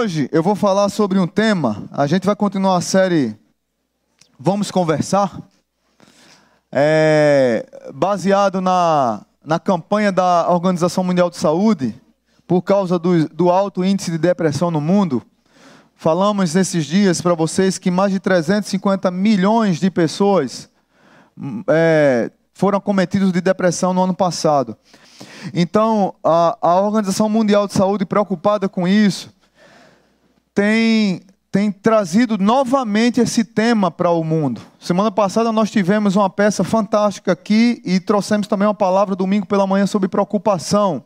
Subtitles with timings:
[0.00, 1.84] Hoje eu vou falar sobre um tema.
[1.92, 3.36] A gente vai continuar a série
[4.38, 5.42] Vamos Conversar,
[6.72, 11.94] é, baseado na, na campanha da Organização Mundial de Saúde,
[12.46, 15.22] por causa do, do alto índice de depressão no mundo.
[15.94, 20.70] Falamos nesses dias para vocês que mais de 350 milhões de pessoas
[21.68, 24.78] é, foram acometidos de depressão no ano passado.
[25.52, 29.38] Então, a, a Organização Mundial de Saúde, preocupada com isso,
[30.60, 34.60] tem, tem trazido novamente esse tema para o mundo.
[34.78, 39.66] Semana passada nós tivemos uma peça fantástica aqui e trouxemos também uma palavra domingo pela
[39.66, 41.02] manhã sobre preocupação.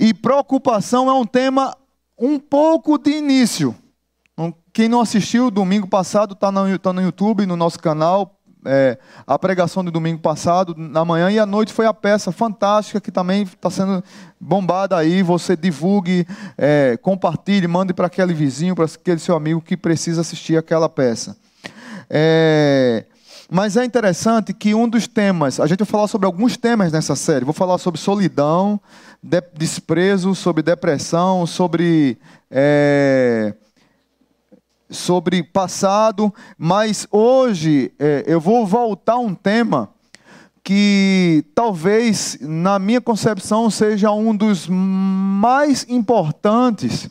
[0.00, 1.76] E preocupação é um tema
[2.18, 3.74] um pouco de início.
[4.72, 8.35] Quem não assistiu domingo passado está no, tá no YouTube, no nosso canal,
[8.66, 13.00] é, a pregação do domingo passado, na manhã, e à noite foi a peça fantástica
[13.00, 14.02] que também está sendo
[14.40, 15.22] bombada aí.
[15.22, 16.26] Você divulgue,
[16.58, 21.36] é, compartilhe, mande para aquele vizinho, para aquele seu amigo que precisa assistir aquela peça.
[22.10, 23.04] É,
[23.50, 27.14] mas é interessante que um dos temas, a gente vai falar sobre alguns temas nessa
[27.14, 27.44] série.
[27.44, 28.80] Vou falar sobre solidão,
[29.22, 32.18] de, desprezo, sobre depressão, sobre.
[32.50, 33.54] É,
[34.88, 39.90] sobre passado, mas hoje é, eu vou voltar a um tema
[40.62, 47.08] que talvez, na minha concepção, seja um dos mais importantes,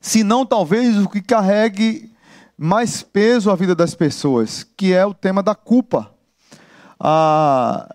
[0.00, 2.10] se não talvez o que carregue
[2.58, 6.12] mais peso à vida das pessoas, que é o tema da culpa.
[6.98, 7.88] A,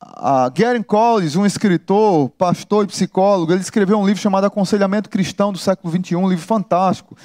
[0.00, 5.52] a Gary Collins, um escritor, pastor e psicólogo, ele escreveu um livro chamado Aconselhamento Cristão
[5.52, 7.16] do século XXI, um livro fantástico.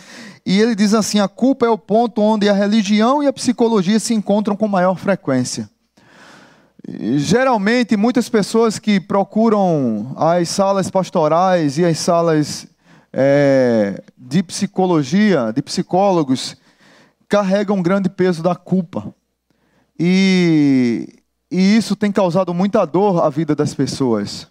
[0.45, 4.00] E ele diz assim: a culpa é o ponto onde a religião e a psicologia
[4.00, 5.70] se encontram com maior frequência.
[6.88, 12.68] Geralmente, muitas pessoas que procuram as salas pastorais e as salas
[13.12, 16.56] é, de psicologia, de psicólogos,
[17.28, 19.16] carregam um grande peso da culpa.
[19.97, 21.08] E,
[21.51, 24.47] e isso tem causado muita dor à vida das pessoas.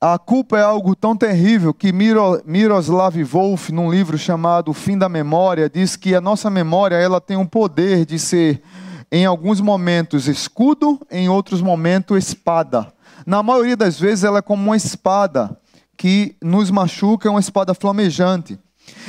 [0.00, 5.08] A culpa é algo tão terrível que Miroslav Wolf, num livro chamado O Fim da
[5.08, 8.62] Memória, diz que a nossa memória ela tem um poder de ser,
[9.10, 12.92] em alguns momentos, escudo, em outros momentos, espada.
[13.24, 15.58] Na maioria das vezes, ela é como uma espada
[15.96, 18.58] que nos machuca, é uma espada flamejante.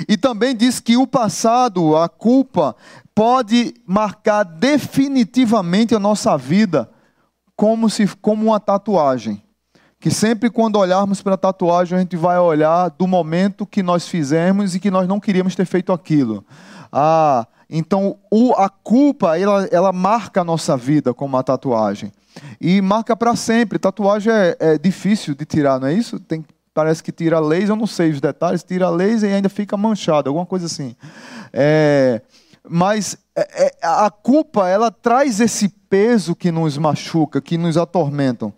[0.08, 2.76] E também diz que o passado, a culpa,
[3.14, 6.90] pode marcar definitivamente a nossa vida
[7.56, 9.42] como, se, como uma tatuagem
[10.00, 14.08] que sempre quando olharmos para a tatuagem a gente vai olhar do momento que nós
[14.08, 16.46] fizemos e que nós não queríamos ter feito aquilo.
[16.92, 22.12] Ah, então o, a culpa ela, ela marca a nossa vida como uma tatuagem
[22.62, 23.80] e marca para sempre.
[23.80, 26.20] Tatuagem é, é, difícil de tirar, não é isso?
[26.20, 26.46] Tem,
[26.78, 30.30] parece que tira laser, eu não sei os detalhes, tira laser e ainda fica manchado,
[30.30, 30.96] alguma coisa assim.
[31.52, 32.22] É,
[32.70, 38.54] mas é, é a culpa ela traz esse peso que nos machuca, que nos atormentam.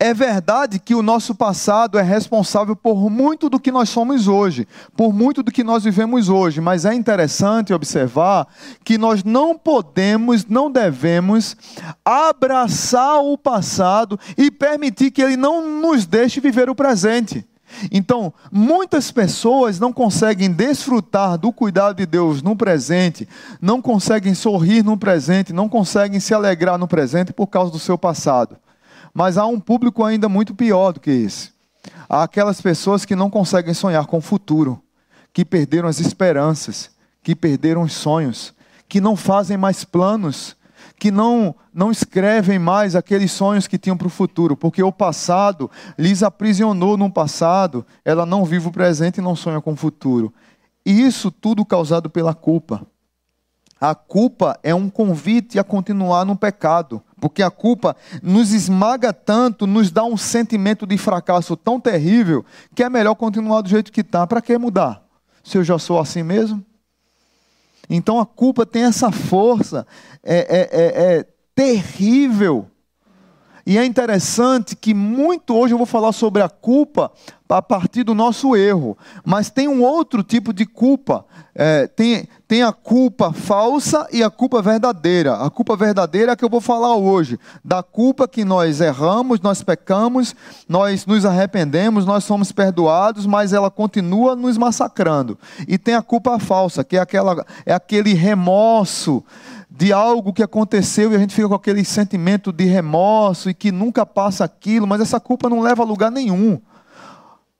[0.00, 4.68] É verdade que o nosso passado é responsável por muito do que nós somos hoje,
[4.96, 8.46] por muito do que nós vivemos hoje, mas é interessante observar
[8.84, 11.56] que nós não podemos, não devemos
[12.04, 17.44] abraçar o passado e permitir que ele não nos deixe viver o presente.
[17.90, 23.28] Então, muitas pessoas não conseguem desfrutar do cuidado de Deus no presente,
[23.60, 27.98] não conseguem sorrir no presente, não conseguem se alegrar no presente por causa do seu
[27.98, 28.56] passado.
[29.18, 31.50] Mas há um público ainda muito pior do que esse.
[32.08, 34.80] Há aquelas pessoas que não conseguem sonhar com o futuro,
[35.32, 36.88] que perderam as esperanças,
[37.20, 38.54] que perderam os sonhos,
[38.88, 40.54] que não fazem mais planos,
[41.00, 45.68] que não, não escrevem mais aqueles sonhos que tinham para o futuro, porque o passado
[45.98, 50.32] lhes aprisionou no passado, ela não vive o presente e não sonha com o futuro.
[50.86, 52.86] E isso tudo causado pela culpa.
[53.80, 59.66] A culpa é um convite a continuar no pecado, porque a culpa nos esmaga tanto,
[59.66, 62.44] nos dá um sentimento de fracasso tão terrível,
[62.74, 64.26] que é melhor continuar do jeito que está.
[64.26, 65.02] Para que mudar?
[65.44, 66.64] Se eu já sou assim mesmo?
[67.88, 69.86] Então a culpa tem essa força,
[70.22, 72.66] é, é, é, é terrível.
[73.68, 77.12] E é interessante que muito hoje eu vou falar sobre a culpa
[77.46, 81.26] a partir do nosso erro, mas tem um outro tipo de culpa
[81.60, 85.34] é, tem, tem a culpa falsa e a culpa verdadeira.
[85.34, 87.36] A culpa verdadeira é a que eu vou falar hoje.
[87.64, 90.36] Da culpa que nós erramos, nós pecamos,
[90.68, 95.36] nós nos arrependemos, nós somos perdoados, mas ela continua nos massacrando.
[95.66, 99.24] E tem a culpa falsa, que é, aquela, é aquele remorso
[99.70, 103.70] de algo que aconteceu e a gente fica com aquele sentimento de remorso e que
[103.70, 106.60] nunca passa aquilo, mas essa culpa não leva a lugar nenhum.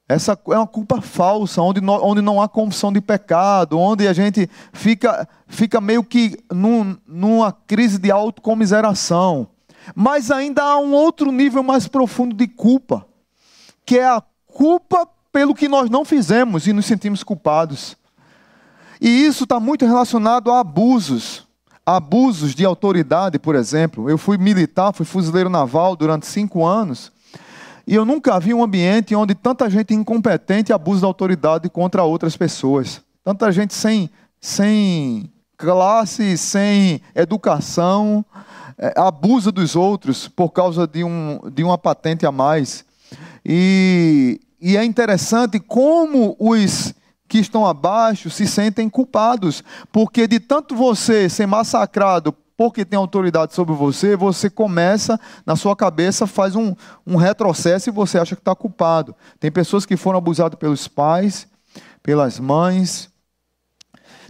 [0.08, 4.14] Essa é uma culpa falsa, onde não, onde não há confissão de pecado, onde a
[4.14, 9.48] gente fica, fica meio que num, numa crise de autocomiseração.
[9.94, 13.06] Mas ainda há um outro nível mais profundo de culpa,
[13.84, 17.94] que é a culpa pelo que nós não fizemos e nos sentimos culpados.
[18.98, 21.47] E isso está muito relacionado a abusos.
[21.90, 24.10] Abusos de autoridade, por exemplo.
[24.10, 27.10] Eu fui militar, fui fuzileiro naval durante cinco anos.
[27.86, 32.36] E eu nunca vi um ambiente onde tanta gente incompetente abusa da autoridade contra outras
[32.36, 33.00] pessoas.
[33.24, 38.22] Tanta gente sem, sem classe, sem educação,
[38.76, 42.84] é, abusa dos outros por causa de, um, de uma patente a mais.
[43.42, 46.92] E, e é interessante como os
[47.28, 53.54] que estão abaixo se sentem culpados, porque de tanto você ser massacrado porque tem autoridade
[53.54, 56.74] sobre você, você começa, na sua cabeça, faz um,
[57.06, 59.14] um retrocesso e você acha que está culpado.
[59.38, 61.46] Tem pessoas que foram abusadas pelos pais,
[62.02, 63.08] pelas mães,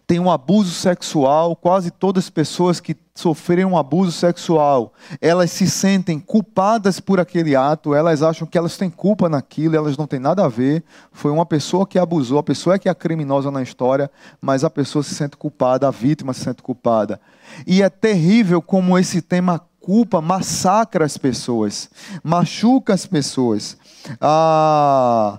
[0.09, 5.69] tem um abuso sexual, quase todas as pessoas que sofreram um abuso sexual, elas se
[5.69, 10.19] sentem culpadas por aquele ato, elas acham que elas têm culpa naquilo, elas não têm
[10.19, 10.83] nada a ver.
[11.13, 14.11] Foi uma pessoa que abusou, a pessoa é que é a criminosa na história,
[14.41, 17.21] mas a pessoa se sente culpada, a vítima se sente culpada.
[17.67, 21.91] E é terrível como esse tema culpa massacra as pessoas,
[22.23, 23.77] machuca as pessoas.
[24.21, 25.39] Ah,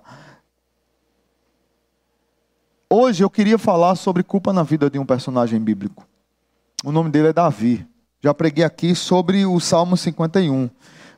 [2.90, 6.08] hoje eu queria falar sobre culpa na vida de um personagem bíblico.
[6.84, 7.86] O nome dele é Davi.
[8.22, 10.70] Já preguei aqui sobre o Salmo 51.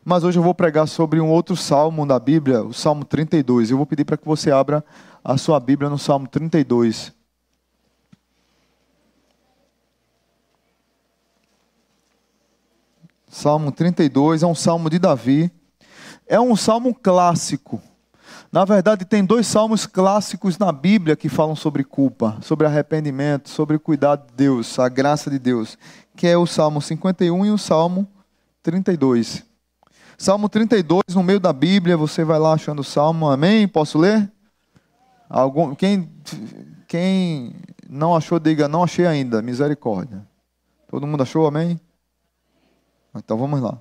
[0.04, 3.70] Mas hoje eu vou pregar sobre um outro salmo da Bíblia, o Salmo 32.
[3.70, 4.84] Eu vou pedir para que você abra
[5.24, 7.14] a sua Bíblia no Salmo 32.
[13.30, 15.52] Salmo 32 é um salmo de Davi.
[16.28, 17.82] É um salmo clássico.
[18.52, 23.78] Na verdade, tem dois salmos clássicos na Bíblia que falam sobre culpa, sobre arrependimento, sobre
[23.78, 25.78] o cuidado de Deus, a graça de Deus,
[26.18, 28.06] que é o Salmo 51 e o Salmo
[28.62, 29.46] 32.
[30.18, 33.68] Salmo 32, no meio da Bíblia, você vai lá achando o salmo, amém?
[33.68, 34.30] Posso ler?
[35.30, 36.12] Algum, quem,
[36.90, 37.56] quem
[37.90, 40.28] não achou, diga, não achei ainda, misericórdia.
[40.90, 41.80] Todo mundo achou, amém?
[43.16, 43.78] Então vamos lá.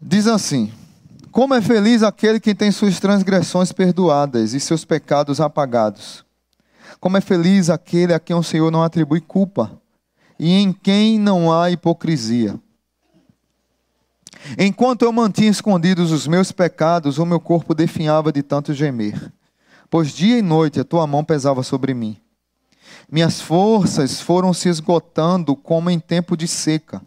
[0.00, 0.72] Diz assim:
[1.36, 6.24] como é feliz aquele que tem suas transgressões perdoadas e seus pecados apagados.
[6.98, 9.70] Como é feliz aquele a quem o Senhor não atribui culpa
[10.38, 12.58] e em quem não há hipocrisia.
[14.58, 19.30] Enquanto eu mantinha escondidos os meus pecados, o meu corpo definhava de tanto gemer,
[19.90, 22.16] pois dia e noite a tua mão pesava sobre mim.
[23.12, 27.02] Minhas forças foram se esgotando como em tempo de seca.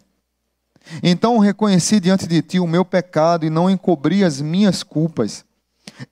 [1.02, 5.44] Então reconheci diante de ti o meu pecado e não encobri as minhas culpas.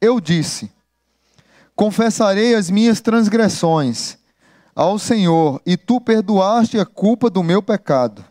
[0.01, 0.71] Eu disse:
[1.75, 4.19] Confessarei as minhas transgressões
[4.79, 8.25] ao Senhor, e tu perdoaste a culpa do meu pecado.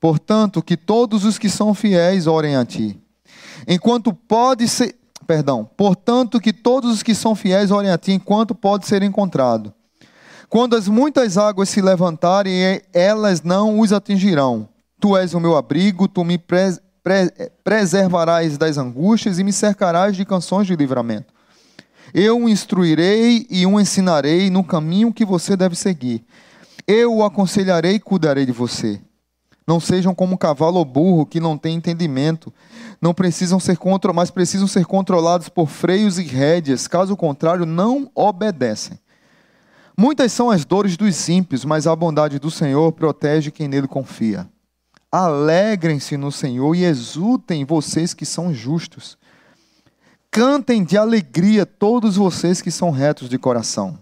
[0.00, 2.98] Portanto, que todos os que são fiéis orem a ti.
[3.68, 4.96] Enquanto pode ser,
[5.26, 9.70] perdão, portanto que todos os que são fiéis orem a ti enquanto pode ser encontrado.
[10.48, 14.66] Quando as muitas águas se levantarem, elas não os atingirão
[15.00, 20.14] Tu és o meu abrigo, tu me pre pre preservarás das angústias e me cercarás
[20.14, 21.32] de canções de livramento.
[22.12, 26.24] Eu o instruirei e o ensinarei no caminho que você deve seguir.
[26.86, 29.00] Eu o aconselharei e cuidarei de você.
[29.66, 32.52] Não sejam como cavalo ou burro que não tem entendimento,
[33.00, 38.10] não precisam ser contro mas precisam ser controlados por freios e rédeas, caso contrário, não
[38.14, 38.98] obedecem.
[39.96, 44.48] Muitas são as dores dos ímpios, mas a bondade do Senhor protege quem nele confia.
[45.12, 49.18] Alegrem-se no Senhor e exultem vocês que são justos.
[50.30, 53.98] Cantem de alegria todos vocês que são retos de coração.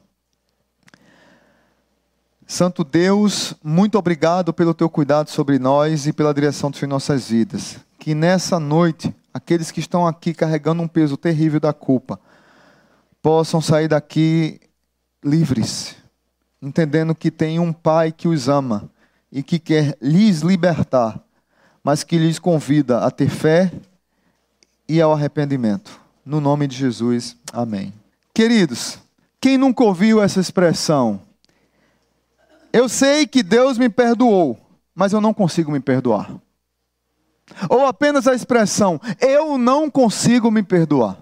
[2.46, 7.78] Santo Deus, muito obrigado pelo teu cuidado sobre nós e pela direção de nossas vidas.
[7.98, 12.20] Que nessa noite, aqueles que estão aqui carregando um peso terrível da culpa,
[13.22, 14.60] possam sair daqui
[15.24, 15.96] livres,
[16.60, 18.90] entendendo que tem um Pai que os ama
[19.30, 21.20] e que quer lhes libertar,
[21.82, 23.72] mas que lhes convida a ter fé
[24.88, 26.00] e ao arrependimento.
[26.24, 27.92] No nome de Jesus, amém.
[28.34, 28.98] Queridos,
[29.40, 31.20] quem nunca ouviu essa expressão?
[32.72, 34.58] Eu sei que Deus me perdoou,
[34.94, 36.30] mas eu não consigo me perdoar.
[37.68, 41.18] Ou apenas a expressão, eu não consigo me perdoar.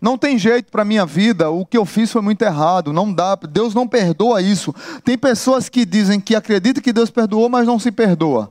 [0.00, 3.34] Não tem jeito para minha vida, o que eu fiz foi muito errado, não dá,
[3.34, 4.74] Deus não perdoa isso.
[5.04, 8.50] Tem pessoas que dizem que acreditam que Deus perdoou, mas não se perdoa.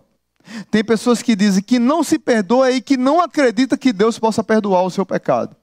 [0.69, 4.43] Tem pessoas que dizem que não se perdoa e que não acredita que Deus possa
[4.43, 5.55] perdoar o seu pecado.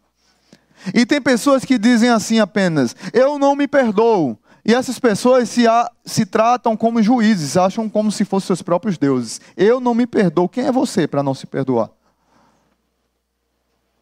[0.95, 4.39] E tem pessoas que dizem assim apenas: eu não me perdoo.
[4.65, 8.99] E essas pessoas se, a, se tratam como juízes, acham como se fossem seus próprios
[8.99, 9.41] deuses.
[9.57, 10.49] Eu não me perdoo.
[10.49, 11.91] Quem é você para não se perdoar?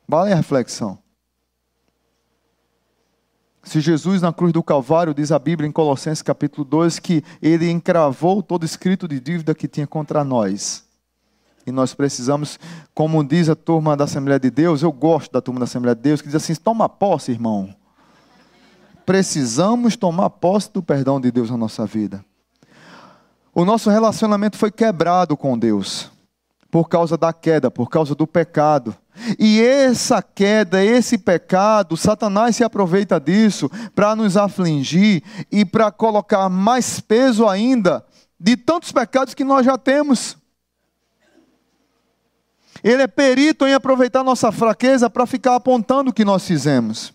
[0.08, 1.03] Vale a reflexão.
[3.64, 7.70] Se Jesus na cruz do Calvário, diz a Bíblia em Colossenses capítulo 2, que ele
[7.70, 10.84] encravou todo escrito de dívida que tinha contra nós.
[11.66, 12.58] E nós precisamos,
[12.94, 16.02] como diz a turma da Assembleia de Deus, eu gosto da turma da Assembleia de
[16.02, 17.74] Deus, que diz assim: toma posse, irmão.
[19.06, 22.22] Precisamos tomar posse do perdão de Deus na nossa vida.
[23.54, 26.13] O nosso relacionamento foi quebrado com Deus
[26.74, 28.96] por causa da queda, por causa do pecado.
[29.38, 36.48] E essa queda, esse pecado, Satanás se aproveita disso para nos afligir e para colocar
[36.48, 38.04] mais peso ainda
[38.40, 40.36] de tantos pecados que nós já temos.
[42.82, 47.14] Ele é perito em aproveitar nossa fraqueza para ficar apontando o que nós fizemos.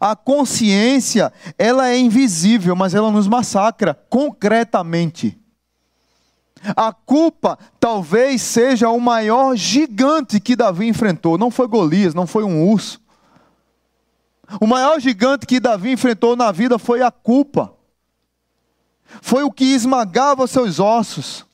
[0.00, 5.43] A consciência, ela é invisível, mas ela nos massacra concretamente.
[6.76, 11.36] A culpa talvez seja o maior gigante que Davi enfrentou.
[11.36, 13.00] Não foi Golias, não foi um urso.
[14.60, 17.72] O maior gigante que Davi enfrentou na vida foi a culpa.
[19.20, 21.44] Foi o que esmagava seus ossos.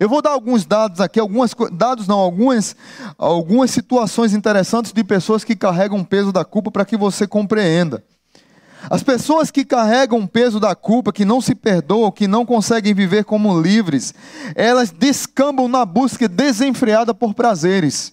[0.00, 2.74] Eu vou dar alguns dados aqui, algumas dados não, algumas
[3.16, 8.04] algumas situações interessantes de pessoas que carregam o peso da culpa para que você compreenda.
[8.88, 12.94] As pessoas que carregam o peso da culpa, que não se perdoam, que não conseguem
[12.94, 14.14] viver como livres,
[14.54, 18.12] elas descambam na busca desenfreada por prazeres,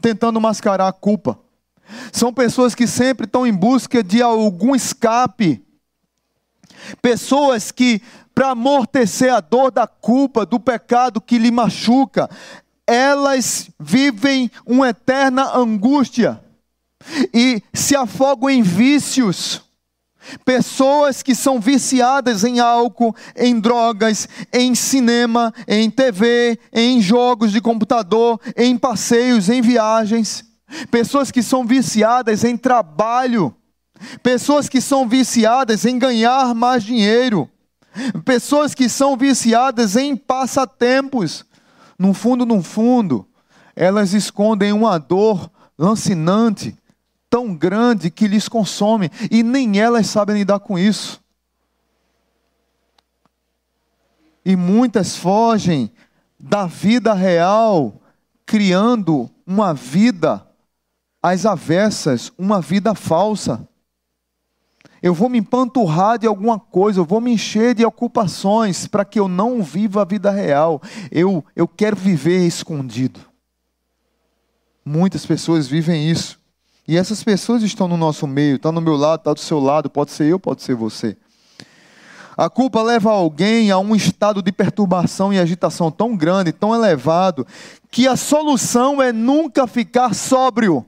[0.00, 1.38] tentando mascarar a culpa.
[2.12, 5.64] São pessoas que sempre estão em busca de algum escape.
[7.00, 8.02] Pessoas que,
[8.34, 12.28] para amortecer a dor da culpa, do pecado que lhe machuca,
[12.86, 16.42] elas vivem uma eterna angústia
[17.32, 19.67] e se afogam em vícios
[20.44, 27.60] Pessoas que são viciadas em álcool, em drogas, em cinema, em TV, em jogos de
[27.60, 30.44] computador, em passeios, em viagens.
[30.90, 33.54] Pessoas que são viciadas em trabalho.
[34.22, 37.48] Pessoas que são viciadas em ganhar mais dinheiro.
[38.24, 41.44] Pessoas que são viciadas em passatempos.
[41.98, 43.26] No fundo, no fundo,
[43.74, 46.76] elas escondem uma dor lancinante
[47.30, 51.22] tão grande que lhes consome e nem elas sabem lidar com isso.
[54.44, 55.92] E muitas fogem
[56.38, 58.00] da vida real,
[58.46, 60.46] criando uma vida
[61.22, 63.68] às avessas, uma vida falsa.
[65.02, 69.20] Eu vou me empanturrar de alguma coisa, eu vou me encher de ocupações para que
[69.20, 70.82] eu não viva a vida real.
[71.10, 73.20] Eu, eu quero viver escondido.
[74.84, 76.37] Muitas pessoas vivem isso.
[76.88, 79.90] E essas pessoas estão no nosso meio, estão no meu lado, estão do seu lado,
[79.90, 81.14] pode ser eu, pode ser você.
[82.34, 87.46] A culpa leva alguém a um estado de perturbação e agitação tão grande, tão elevado,
[87.90, 90.86] que a solução é nunca ficar sóbrio.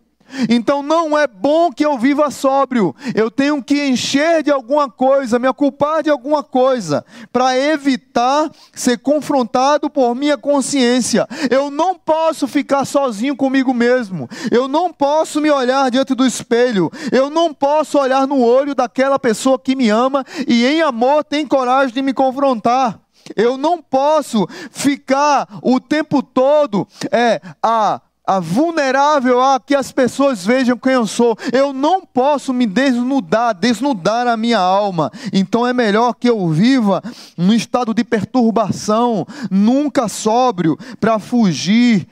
[0.49, 2.95] Então não é bom que eu viva sóbrio.
[3.15, 8.99] Eu tenho que encher de alguma coisa, me ocupar de alguma coisa, para evitar ser
[8.99, 11.27] confrontado por minha consciência.
[11.51, 14.29] Eu não posso ficar sozinho comigo mesmo.
[14.51, 16.91] Eu não posso me olhar diante do espelho.
[17.13, 21.47] Eu não posso olhar no olho daquela pessoa que me ama e em amor tem
[21.47, 23.01] coragem de me confrontar.
[23.37, 30.47] Eu não posso ficar o tempo todo é, a a vulnerável a que as pessoas
[30.47, 31.37] vejam quem eu sou.
[31.53, 35.11] Eu não posso me desnudar, desnudar a minha alma.
[35.33, 37.03] Então é melhor que eu viva
[37.37, 42.07] num estado de perturbação, nunca sóbrio, para fugir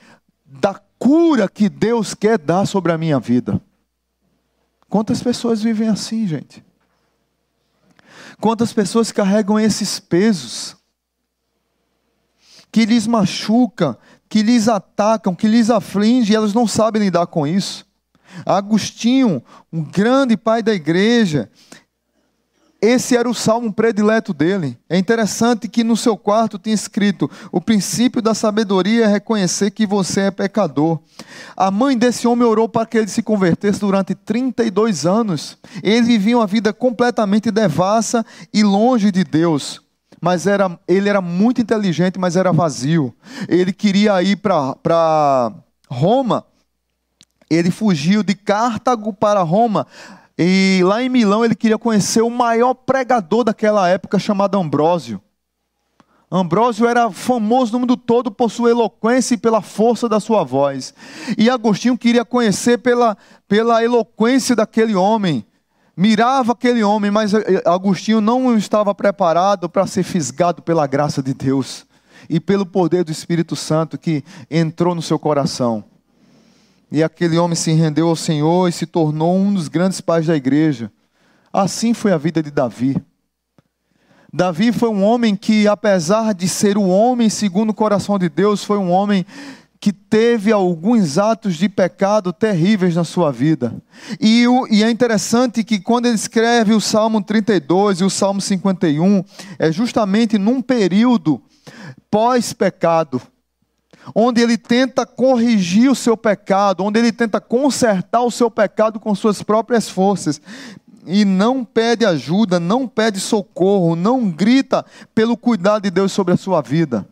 [0.44, 3.62] da cura que Deus quer dar sobre a minha vida.
[4.88, 6.64] Quantas pessoas vivem assim, gente?
[8.40, 10.76] Quantas pessoas carregam esses pesos
[12.72, 13.96] que lhes machucam,
[14.28, 17.86] que lhes atacam, que lhes afligem, e elas não sabem lidar com isso.
[18.44, 19.42] Agostinho,
[19.72, 21.50] um grande pai da igreja,
[22.80, 24.78] esse era o salmo predileto dele.
[24.88, 29.84] É interessante que no seu quarto tinha escrito: O princípio da sabedoria é reconhecer que
[29.84, 31.00] você é pecador.
[31.56, 35.58] A mãe desse homem orou para que ele se convertesse durante 32 anos.
[35.82, 39.87] Ele vivia uma vida completamente devassa e longe de Deus
[40.20, 43.14] mas era, ele era muito inteligente, mas era vazio.
[43.48, 45.52] Ele queria ir para
[45.88, 46.44] Roma,
[47.48, 49.86] ele fugiu de Cartago para Roma,
[50.36, 55.20] e lá em Milão ele queria conhecer o maior pregador daquela época, chamado Ambrósio.
[56.30, 60.92] Ambrósio era famoso no mundo todo por sua eloquência e pela força da sua voz.
[61.38, 63.16] E Agostinho queria conhecer pela,
[63.48, 65.44] pela eloquência daquele homem.
[66.00, 67.32] Mirava aquele homem, mas
[67.66, 71.84] Agostinho não estava preparado para ser fisgado pela graça de Deus
[72.30, 75.82] e pelo poder do Espírito Santo que entrou no seu coração.
[76.88, 80.36] E aquele homem se rendeu ao Senhor e se tornou um dos grandes pais da
[80.36, 80.88] igreja.
[81.52, 82.96] Assim foi a vida de Davi.
[84.32, 88.62] Davi foi um homem que, apesar de ser o homem segundo o coração de Deus,
[88.62, 89.26] foi um homem
[89.80, 93.74] que teve alguns atos de pecado terríveis na sua vida.
[94.20, 98.40] E, o, e, é interessante que quando ele escreve o Salmo 32 e o Salmo
[98.40, 99.24] 51,
[99.58, 101.40] é justamente num período
[102.10, 103.22] pós-pecado,
[104.14, 109.14] onde ele tenta corrigir o seu pecado, onde ele tenta consertar o seu pecado com
[109.14, 110.40] suas próprias forças
[111.06, 116.36] e não pede ajuda, não pede socorro, não grita pelo cuidado de Deus sobre a
[116.36, 117.06] sua vida.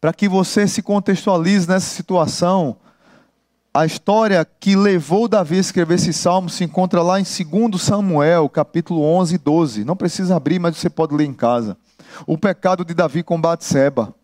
[0.00, 2.76] Para que você se contextualize nessa situação,
[3.74, 8.48] a história que levou Davi a escrever esse salmo se encontra lá em 2 Samuel,
[8.48, 9.84] capítulo 11 e 12.
[9.84, 11.76] Não precisa abrir, mas você pode ler em casa.
[12.26, 14.14] O pecado de Davi com Batseba.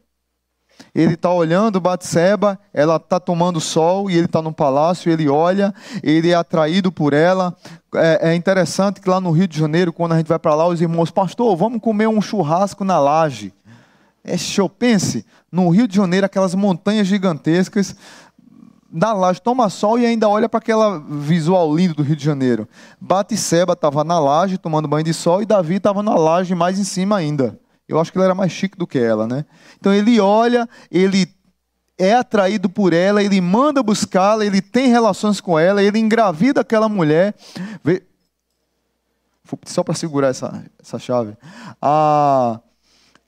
[0.95, 5.73] Ele está olhando Batseba, ela está tomando sol e ele está no palácio, ele olha,
[6.03, 7.55] ele é atraído por ela.
[7.95, 10.67] É, é, interessante que lá no Rio de Janeiro, quando a gente vai para lá,
[10.67, 13.53] os irmãos, pastor, vamos comer um churrasco na laje.
[14.25, 17.95] É show, pense, no Rio de Janeiro, aquelas montanhas gigantescas,
[18.95, 22.69] na laje, toma sol e ainda olha para aquela visual lindo do Rio de Janeiro.
[23.01, 26.85] Batseba estava na laje tomando banho de sol e Davi estava na laje mais em
[26.85, 27.59] cima ainda.
[27.89, 29.45] Eu acho que ele era mais chique do que ela, né?
[29.79, 31.29] Então ele olha, ele
[31.99, 36.89] é atraído por ela, ele manda buscá-la, ele tem relações com ela, ele engravida aquela
[36.89, 37.35] mulher.
[39.65, 41.37] Só para segurar essa, essa chave.
[41.83, 42.61] Ah,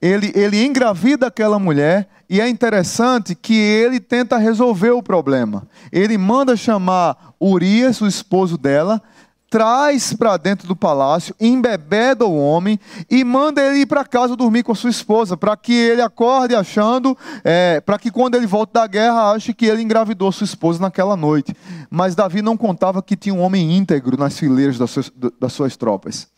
[0.00, 5.66] ele, ele engravida aquela mulher e é interessante que ele tenta resolver o problema.
[5.92, 9.00] Ele manda chamar Urias, o esposo dela,
[9.48, 12.78] traz para dentro do palácio, embebeda o homem
[13.08, 16.54] e manda ele ir para casa dormir com a sua esposa, para que ele acorde
[16.54, 20.80] achando, é, para que quando ele volte da guerra ache que ele engravidou sua esposa
[20.80, 21.54] naquela noite.
[21.88, 25.76] Mas Davi não contava que tinha um homem íntegro nas fileiras das suas, das suas
[25.76, 26.28] tropas.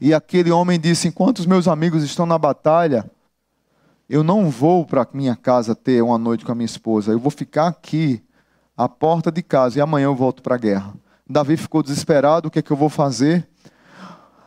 [0.00, 3.10] E aquele homem disse: Enquanto os meus amigos estão na batalha,
[4.08, 7.30] eu não vou para minha casa ter uma noite com a minha esposa, eu vou
[7.30, 8.22] ficar aqui,
[8.76, 10.94] à porta de casa, e amanhã eu volto para a guerra.
[11.28, 13.48] Davi ficou desesperado: o que é que eu vou fazer?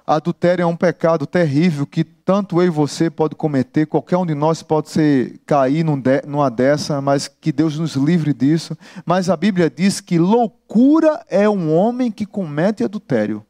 [0.05, 4.33] Adultério é um pecado terrível que tanto eu e você pode cometer, qualquer um de
[4.33, 8.75] nós pode ser, cair numa dessa, mas que Deus nos livre disso.
[9.05, 13.45] Mas a Bíblia diz que loucura é um homem que comete adultério.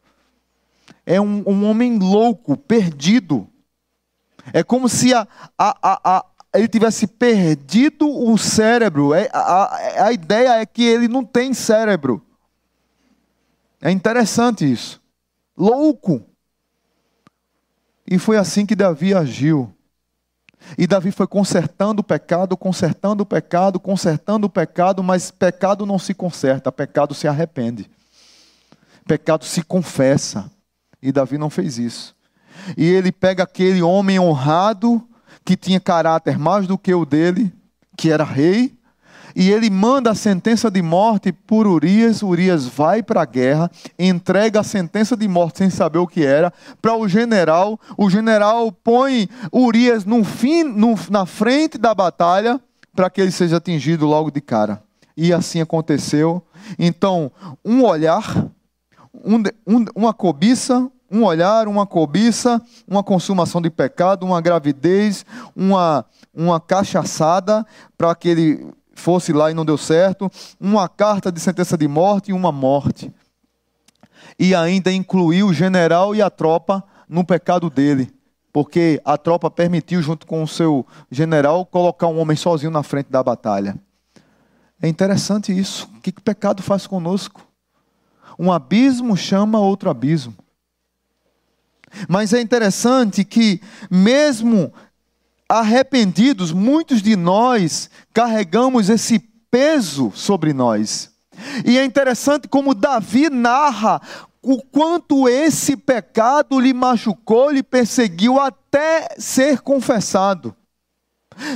[1.11, 3.49] É um, um homem louco, perdido.
[4.53, 9.15] É como se a, a, a, ele tivesse perdido o cérebro.
[9.15, 12.23] É, a, a ideia é que ele não tem cérebro.
[13.81, 15.01] É interessante isso.
[15.57, 16.23] Louco.
[18.05, 19.73] E foi assim que Davi agiu.
[20.77, 25.97] E Davi foi consertando o pecado, consertando o pecado, consertando o pecado, mas pecado não
[25.97, 27.89] se conserta, pecado se arrepende.
[29.07, 30.51] Pecado se confessa.
[31.01, 32.15] E Davi não fez isso.
[32.77, 35.01] E ele pega aquele homem honrado,
[35.45, 37.51] que tinha caráter mais do que o dele,
[37.97, 38.77] que era rei,
[39.35, 42.21] e ele manda a sentença de morte por Urias.
[42.21, 46.51] Urias vai para a guerra, entrega a sentença de morte sem saber o que era
[46.81, 47.79] para o general.
[47.97, 52.59] O general põe Urias no fim, no, na frente da batalha
[52.95, 54.81] para que ele seja atingido logo de cara.
[55.15, 56.43] E assim aconteceu.
[56.77, 57.31] Então,
[57.63, 58.47] um olhar,
[59.13, 66.05] um, um, uma cobiça, um olhar, uma cobiça, uma consumação de pecado, uma gravidez, uma,
[66.33, 67.65] uma cachaçada,
[67.97, 72.29] para que ele fosse lá e não deu certo, uma carta de sentença de morte
[72.29, 73.11] e uma morte.
[74.37, 78.11] E ainda incluiu o general e a tropa no pecado dele,
[78.53, 83.09] porque a tropa permitiu, junto com o seu general, colocar um homem sozinho na frente
[83.09, 83.75] da batalha.
[84.81, 85.89] É interessante isso.
[85.97, 87.48] O que o pecado faz conosco?
[88.39, 90.33] Um abismo chama outro abismo.
[92.07, 94.73] Mas é interessante que, mesmo
[95.49, 99.19] arrependidos, muitos de nós carregamos esse
[99.51, 101.11] peso sobre nós.
[101.65, 104.01] E é interessante como Davi narra
[104.41, 110.55] o quanto esse pecado lhe machucou, lhe perseguiu até ser confessado.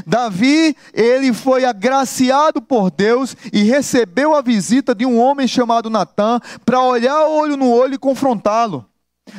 [0.06, 6.40] Davi, ele foi agraciado por Deus e recebeu a visita de um homem chamado Natã
[6.66, 8.86] para olhar olho no olho e confrontá-lo.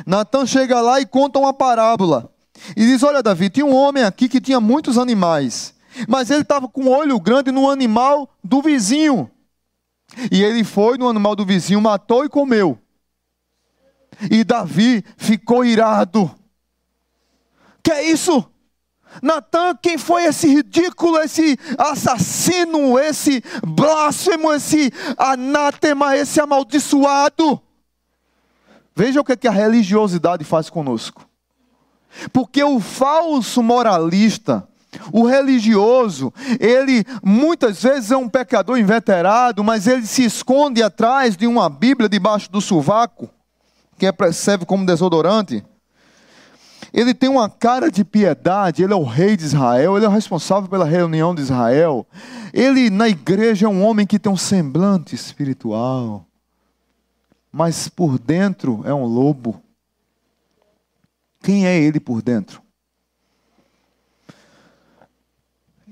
[0.05, 2.31] Natã chega lá e conta uma parábola.
[2.75, 5.73] E diz: Olha, Davi, tinha um homem aqui que tinha muitos animais,
[6.07, 9.29] mas ele estava com um olho grande no animal do vizinho.
[10.31, 12.77] E ele foi no animal do vizinho, matou e comeu.
[14.31, 16.33] E Davi ficou irado.
[17.83, 18.45] Que é isso?
[19.21, 27.61] Natan, quem foi esse ridículo, esse assassino, esse blasfemo, esse anátema, esse amaldiçoado?
[28.95, 31.27] Veja o que, é que a religiosidade faz conosco.
[32.31, 34.65] Porque o falso moralista,
[35.11, 41.45] o religioso, ele muitas vezes é um pecador inveterado, mas ele se esconde atrás de
[41.45, 43.29] uma Bíblia debaixo do sovaco,
[43.97, 45.63] que é, serve como desodorante.
[46.95, 50.11] Ele tem uma cara de piedade, ele é o rei de Israel, ele é o
[50.11, 52.07] responsável pela reunião de Israel.
[52.53, 56.25] Ele na igreja é um homem que tem um semblante espiritual,
[57.51, 59.61] mas por dentro é um lobo.
[61.41, 62.61] Quem é ele por dentro?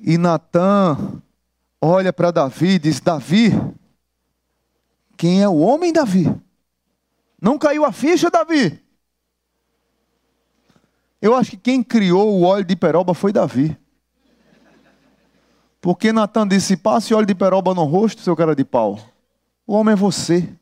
[0.01, 1.21] E Natan
[1.81, 3.51] olha para Davi e diz: Davi,
[5.17, 6.33] quem é o homem Davi?
[7.41, 8.82] Não caiu a ficha, Davi?
[11.23, 13.77] Eu acho que quem criou o óleo de peroba foi Davi.
[15.79, 18.99] Porque Natan disse: passe óleo de peroba no rosto, seu cara de pau.
[19.65, 20.53] O homem é você.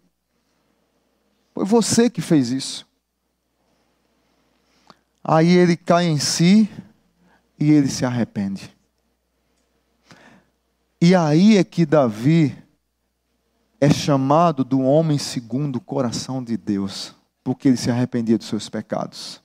[1.52, 2.88] Foi você que fez isso.
[5.24, 6.70] Aí ele cai em si
[7.60, 8.72] e ele se arrepende.
[11.02, 12.56] E aí é que Davi
[13.80, 18.70] é chamado do homem segundo o coração de Deus, porque ele se arrependia dos seus
[18.70, 19.42] pecados.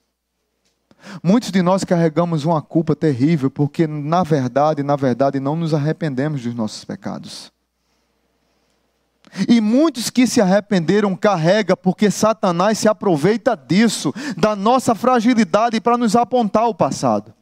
[1.23, 6.41] Muitos de nós carregamos uma culpa terrível, porque na verdade, na verdade, não nos arrependemos
[6.43, 7.51] dos nossos pecados.
[9.47, 15.97] E muitos que se arrependeram carrega porque Satanás se aproveita disso, da nossa fragilidade para
[15.97, 17.33] nos apontar o passado.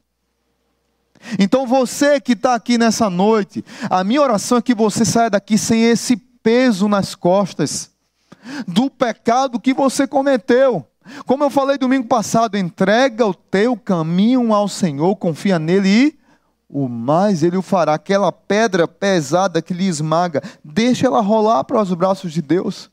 [1.40, 5.58] Então você que está aqui nessa noite, a minha oração é que você saia daqui
[5.58, 7.92] sem esse peso nas costas
[8.68, 10.86] do pecado que você cometeu.
[11.26, 16.20] Como eu falei domingo passado, entrega o teu caminho ao Senhor, confia nele e
[16.68, 17.94] o mais ele o fará.
[17.94, 22.90] Aquela pedra pesada que lhe esmaga, deixa ela rolar para os braços de Deus.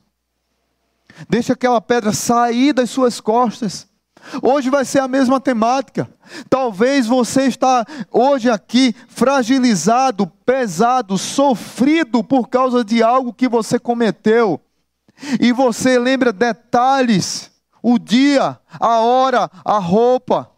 [1.29, 3.87] Deixa aquela pedra sair das suas costas.
[4.41, 6.09] Hoje vai ser a mesma temática.
[6.49, 14.61] Talvez você está hoje aqui fragilizado, pesado, sofrido por causa de algo que você cometeu.
[15.39, 17.51] E você lembra detalhes,
[17.83, 20.49] o dia, a hora, a roupa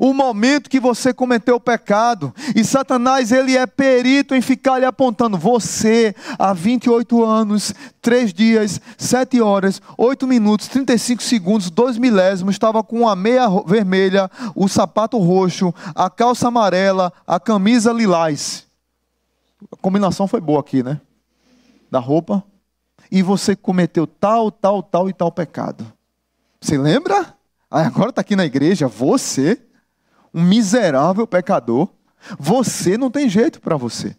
[0.00, 2.34] o momento que você cometeu o pecado.
[2.54, 5.38] E Satanás, ele é perito em ficar lhe apontando.
[5.38, 7.72] Você, há 28 anos,
[8.02, 14.30] 3 dias, 7 horas, 8 minutos, 35 segundos, 2 milésimos, estava com a meia vermelha,
[14.54, 18.66] o sapato roxo, a calça amarela, a camisa lilás.
[19.72, 21.00] A combinação foi boa aqui, né?
[21.90, 22.42] Da roupa.
[23.10, 25.90] E você cometeu tal, tal, tal e tal pecado.
[26.60, 27.34] Você lembra?
[27.70, 29.60] agora está aqui na igreja, você
[30.32, 31.88] um miserável pecador,
[32.38, 34.14] você não tem jeito para você.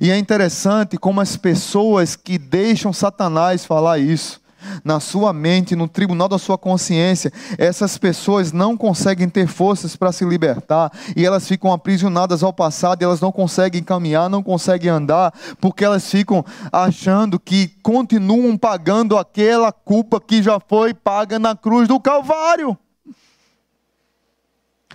[0.00, 4.40] E é interessante como as pessoas que deixam Satanás falar isso
[4.84, 10.12] na sua mente, no tribunal da sua consciência, essas pessoas não conseguem ter forças para
[10.12, 15.32] se libertar e elas ficam aprisionadas ao passado elas não conseguem caminhar, não conseguem andar,
[15.60, 21.86] porque elas ficam achando que continuam pagando aquela culpa que já foi paga na cruz
[21.86, 22.76] do Calvário.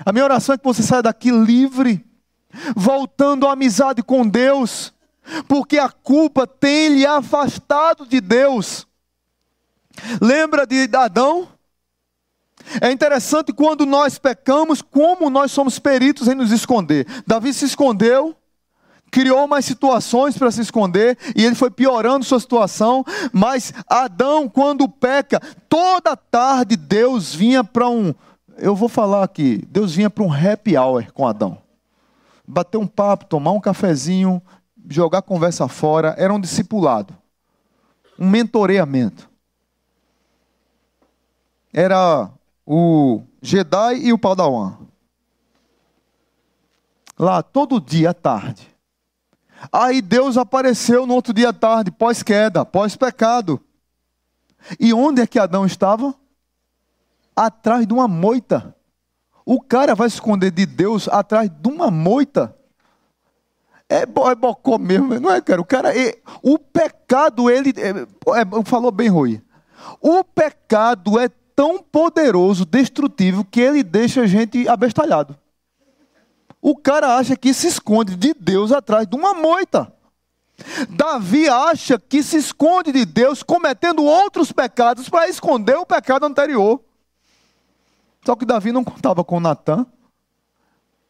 [0.05, 2.03] A minha oração é que você saia daqui livre,
[2.75, 4.93] voltando à amizade com Deus,
[5.47, 8.87] porque a culpa tem lhe afastado de Deus.
[10.21, 11.47] Lembra de Adão?
[12.81, 17.07] É interessante quando nós pecamos, como nós somos peritos em nos esconder.
[17.25, 18.35] Davi se escondeu,
[19.09, 23.03] criou mais situações para se esconder e ele foi piorando sua situação.
[23.31, 28.13] Mas Adão, quando peca, toda tarde Deus vinha para um,
[28.57, 31.57] eu vou falar aqui, Deus vinha para um happy hour com Adão.
[32.47, 34.41] Bater um papo, tomar um cafezinho,
[34.89, 37.15] jogar conversa fora, era um discipulado.
[38.17, 39.28] Um mentoreamento.
[41.73, 42.29] Era
[42.65, 44.77] o Jedi e o Padawan.
[47.17, 48.67] Lá, todo dia à tarde.
[49.71, 53.61] Aí Deus apareceu no outro dia à tarde, pós-queda, pós-pecado.
[54.79, 56.15] E onde é que Adão estava?
[57.39, 58.75] atrás de uma moita.
[59.45, 62.53] O cara vai se esconder de Deus atrás de uma moita.
[63.87, 65.61] É, bo, é bocó mesmo, não é, cara?
[65.61, 69.41] O cara, é, o pecado, ele, é, é, falou bem, Rui.
[70.01, 75.37] O pecado é tão poderoso, destrutivo, que ele deixa a gente abestalhado.
[76.61, 79.93] O cara acha que se esconde de Deus atrás de uma moita.
[80.89, 86.81] Davi acha que se esconde de Deus cometendo outros pecados para esconder o pecado anterior.
[88.25, 89.85] Só que Davi não contava com Natan.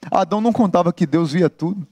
[0.09, 1.87] Adão não contava que Deus via tudo.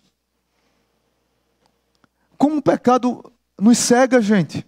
[2.40, 4.67] Como o pecado nos cega, gente.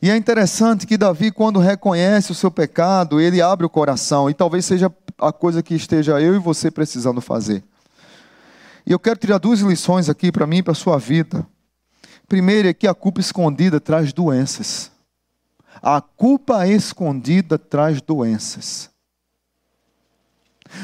[0.00, 4.30] E é interessante que Davi, quando reconhece o seu pecado, ele abre o coração.
[4.30, 7.64] E talvez seja a coisa que esteja eu e você precisando fazer.
[8.86, 11.44] E eu quero tirar duas lições aqui para mim e para a sua vida.
[12.28, 14.90] Primeiro é que a culpa escondida traz doenças.
[15.82, 18.90] A culpa escondida traz doenças.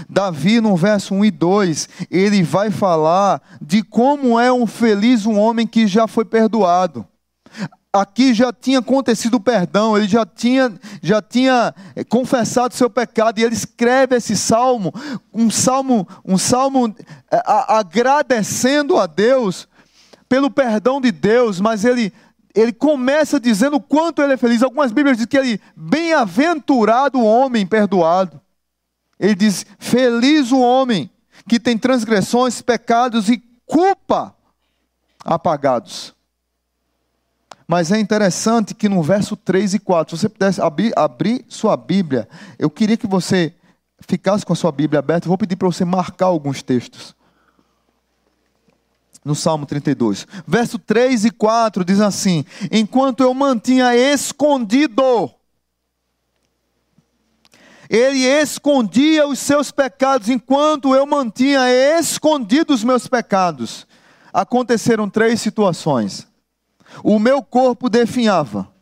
[0.09, 5.39] Davi, no verso 1 e 2, ele vai falar de como é um feliz um
[5.39, 7.07] homem que já foi perdoado
[7.95, 13.39] aqui já tinha acontecido o perdão, ele já tinha, já tinha eh, confessado seu pecado,
[13.39, 14.93] e ele escreve esse salmo,
[15.33, 16.93] um salmo, um salmo
[17.31, 19.69] eh, agradecendo a Deus
[20.29, 22.13] pelo perdão de Deus, mas ele,
[22.53, 24.65] ele começa dizendo o quanto ele é feliz.
[24.65, 28.41] Algumas Bíblias dizem que ele, bem-aventurado o homem perdoado.
[29.21, 31.09] Ele diz: Feliz o homem
[31.49, 34.35] que tem transgressões, pecados e culpa
[35.25, 36.13] apagados.
[37.67, 41.77] Mas é interessante que no verso 3 e 4, se você pudesse abrir, abrir sua
[41.77, 43.55] Bíblia, eu queria que você
[44.01, 47.15] ficasse com a sua Bíblia aberta, vou pedir para você marcar alguns textos.
[49.25, 55.31] No Salmo 32, verso 3 e 4 diz assim: Enquanto eu mantinha escondido,
[57.89, 63.87] ele escondia os seus pecados, enquanto eu mantinha escondidos os meus pecados.
[64.31, 66.27] Aconteceram três situações.
[67.03, 68.73] O meu corpo definhava.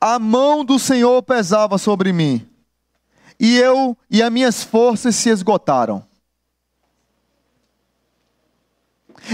[0.00, 2.46] A mão do Senhor pesava sobre mim.
[3.38, 6.06] E eu e as minhas forças se esgotaram.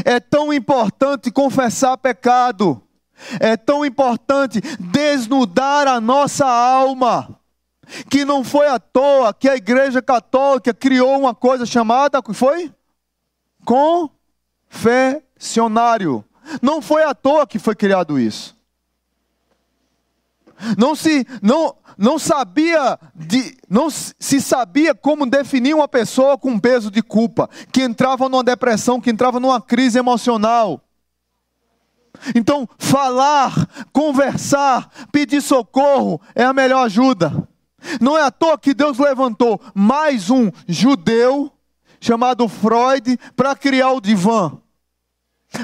[0.05, 2.83] É tão importante confessar pecado.
[3.39, 7.39] É tão importante desnudar a nossa alma.
[8.09, 12.73] Que não foi à toa que a Igreja Católica criou uma coisa chamada, foi?
[13.65, 16.25] Confessionário.
[16.61, 18.59] Não foi à toa que foi criado isso.
[20.77, 26.91] Não se não não sabia de não se sabia como definir uma pessoa com peso
[26.91, 30.83] de culpa, que entrava numa depressão, que entrava numa crise emocional.
[32.35, 37.49] Então, falar, conversar, pedir socorro é a melhor ajuda.
[38.01, 41.51] Não é à toa que Deus levantou mais um judeu
[42.01, 44.59] chamado Freud para criar o divã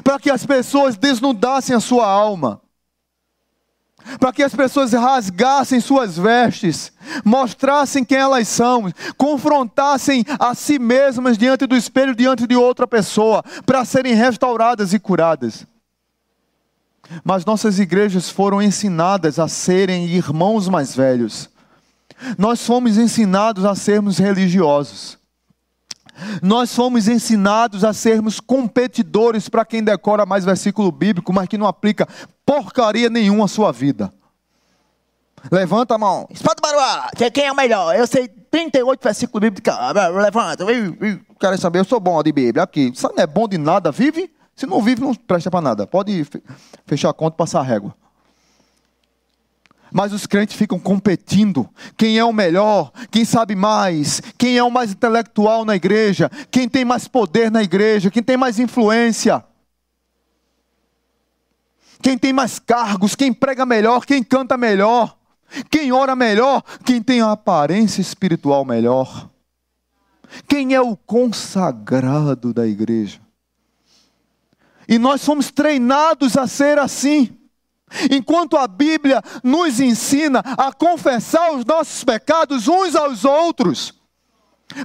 [0.03, 2.61] para que as pessoas desnudassem a sua alma,
[4.20, 6.92] para que as pessoas rasgassem suas vestes,
[7.25, 13.42] mostrassem quem elas são, confrontassem a si mesmas diante do espelho, diante de outra pessoa,
[13.64, 15.66] para serem restauradas e curadas.
[17.25, 21.49] Mas nossas igrejas foram ensinadas a serem irmãos mais velhos.
[22.38, 25.15] Nós fomos ensinados a sermos religiosos.
[26.42, 31.66] Nós fomos ensinados a sermos competidores para quem decora mais versículo bíblico, mas que não
[31.66, 32.09] aplica
[32.44, 34.12] porcaria nenhuma à sua vida.
[35.50, 36.26] Levanta a mão.
[36.31, 37.94] Espada Baruá, quem é o melhor?
[37.94, 39.72] Eu sei 38 versículos bíblicos.
[40.22, 40.64] Levanta.
[41.38, 42.62] Quero saber, eu sou bom de Bíblia.
[42.62, 42.90] Aqui.
[42.94, 44.35] Você não é bom de nada, vive?
[44.55, 45.87] Se não vive, não presta para nada.
[45.87, 46.26] Pode
[46.87, 47.94] fechar a conta e passar a régua.
[49.92, 51.68] Mas os crentes ficam competindo.
[51.96, 52.92] Quem é o melhor?
[53.11, 54.20] Quem sabe mais?
[54.37, 56.31] Quem é o mais intelectual na igreja?
[56.51, 58.11] Quem tem mais poder na igreja?
[58.11, 59.44] Quem tem mais influência?
[62.03, 63.14] Quem tem mais cargos?
[63.14, 64.05] Quem prega melhor?
[64.05, 65.16] Quem canta melhor?
[65.70, 66.62] Quem ora melhor?
[66.85, 69.31] Quem tem a aparência espiritual melhor?
[70.49, 73.20] Quem é o consagrado da igreja?
[74.88, 77.37] E nós somos treinados a ser assim.
[78.11, 83.94] Enquanto a Bíblia nos ensina a confessar os nossos pecados uns aos outros,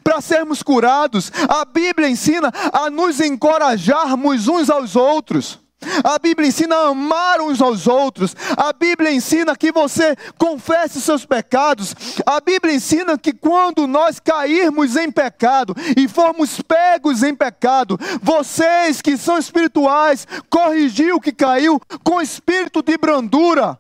[0.04, 5.60] para sermos curados, a Bíblia ensina a nos encorajarmos uns aos outros.
[6.04, 8.36] A Bíblia ensina a amar uns aos outros.
[8.56, 11.96] A Bíblia ensina que você confesse seus pecados.
[12.26, 19.02] A Bíblia ensina que quando nós cairmos em pecado e formos pegos em pecado, vocês
[19.02, 23.80] que são espirituais, corrigir o que caiu com espírito de brandura.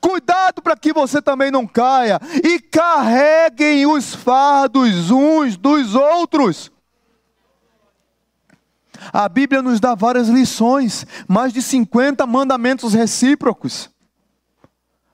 [0.00, 6.70] Cuidado para que você também não caia e carreguem os fardos uns dos outros.
[9.10, 13.90] A Bíblia nos dá várias lições, mais de 50 mandamentos recíprocos.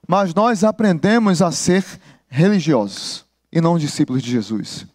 [0.07, 1.85] Mas nós aprendemos a ser
[2.29, 4.87] religiosos e não discípulos de Jesus.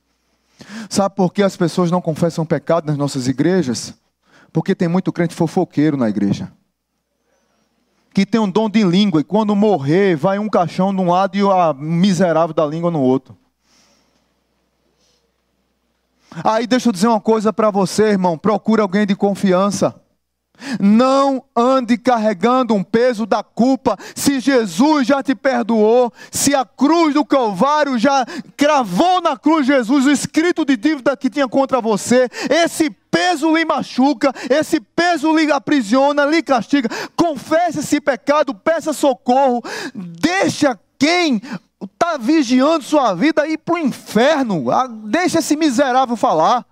[0.89, 3.93] Sabe por que as pessoas não confessam pecado nas nossas igrejas?
[4.51, 6.51] Porque tem muito crente fofoqueiro na igreja.
[8.13, 11.35] Que tem um dom de língua e quando morrer, vai um caixão de um lado
[11.35, 13.35] e a miserável da língua no outro.
[16.43, 18.37] Aí deixa eu dizer uma coisa para você, irmão.
[18.37, 19.95] Procure alguém de confiança.
[20.79, 23.97] Não ande carregando um peso da culpa.
[24.15, 30.05] Se Jesus já te perdoou, se a cruz do Calvário já cravou na cruz Jesus
[30.05, 35.51] o escrito de dívida que tinha contra você, esse peso lhe machuca, esse peso lhe
[35.51, 36.89] aprisiona, lhe castiga.
[37.15, 39.61] Confesse esse pecado, peça socorro,
[39.93, 41.41] deixa quem
[41.85, 46.65] está vigiando sua vida ir para o inferno, ah, deixa esse miserável falar.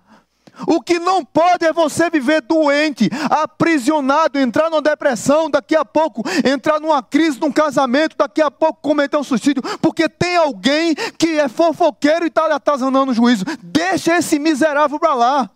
[0.66, 6.22] O que não pode é você viver doente, aprisionado, entrar numa depressão, daqui a pouco
[6.44, 11.38] entrar numa crise num casamento, daqui a pouco cometer um suicídio, porque tem alguém que
[11.38, 13.44] é fofoqueiro e está atazanando o juízo.
[13.62, 15.50] Deixa esse miserável para lá.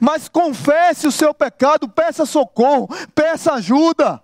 [0.00, 4.22] Mas confesse o seu pecado, peça socorro, peça ajuda.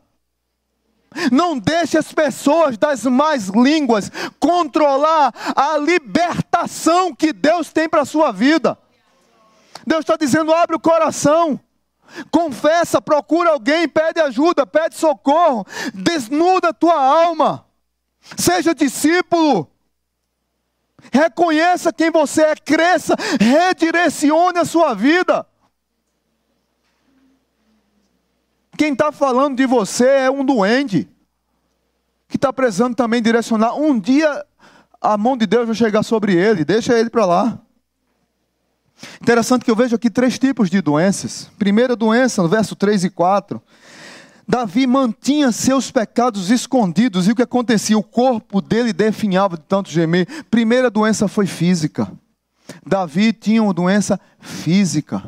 [1.33, 8.07] Não deixe as pessoas das mais línguas controlar a libertação que Deus tem para a
[8.07, 8.79] sua vida.
[9.87, 11.59] Deus está dizendo: abre o coração.
[12.31, 17.65] Confessa, procura alguém, pede ajuda, pede socorro, desnuda a tua alma,
[18.37, 19.71] seja discípulo,
[21.13, 25.47] reconheça quem você é, cresça, redirecione a sua vida.
[28.81, 31.07] Quem está falando de você é um doente,
[32.27, 33.75] que está precisando também direcionar.
[33.75, 34.43] Um dia
[34.99, 37.61] a mão de Deus vai chegar sobre ele, deixa ele para lá.
[39.21, 41.51] Interessante que eu vejo aqui três tipos de doenças.
[41.59, 43.61] Primeira doença, no verso 3 e 4.
[44.49, 47.99] Davi mantinha seus pecados escondidos e o que acontecia?
[47.99, 50.27] O corpo dele definhava de tanto gemer.
[50.51, 52.11] Primeira doença foi física.
[52.87, 55.23] Davi tinha uma doença física.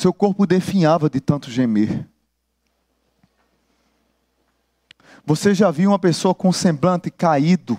[0.00, 2.08] Seu corpo definhava de tanto gemer.
[5.26, 7.78] Você já viu uma pessoa com semblante caído?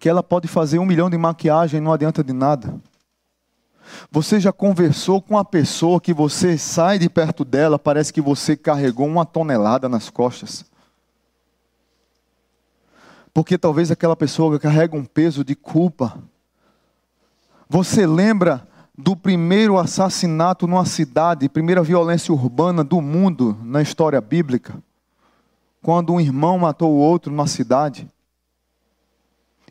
[0.00, 2.74] que ela pode fazer um milhão de maquiagem e não adianta de nada.
[4.10, 8.56] Você já conversou com uma pessoa que você sai de perto dela, parece que você
[8.56, 10.64] carregou uma tonelada nas costas.
[13.32, 16.18] Porque talvez aquela pessoa carrega um peso de culpa.
[17.68, 24.82] Você lembra do primeiro assassinato numa cidade, primeira violência urbana do mundo na história bíblica?
[25.80, 28.08] Quando um irmão matou o outro numa cidade.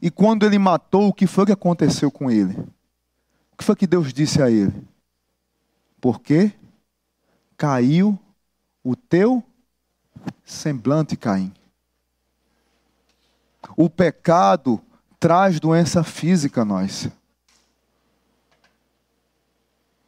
[0.01, 2.57] E quando ele matou, o que foi que aconteceu com ele?
[3.53, 4.73] O que foi que Deus disse a ele?
[6.01, 6.51] Porque
[7.55, 8.17] caiu
[8.83, 9.43] o teu
[10.43, 11.53] semblante, Caim.
[13.77, 14.81] O pecado
[15.19, 17.09] traz doença física a nós.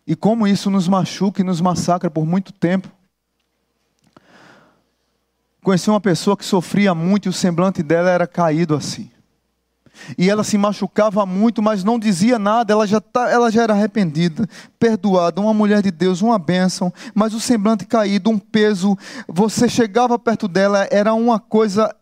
[0.05, 2.89] E como isso nos machuca e nos massacra por muito tempo.
[5.63, 9.09] Conheci uma pessoa que sofria muito e o semblante dela era caído assim.
[10.17, 13.73] E ela se machucava muito, mas não dizia nada, ela já, tá, ela já era
[13.73, 14.47] arrependida,
[14.79, 18.97] perdoada, uma mulher de Deus, uma bênção, mas o semblante caído, um peso.
[19.27, 21.95] Você chegava perto dela, era uma coisa.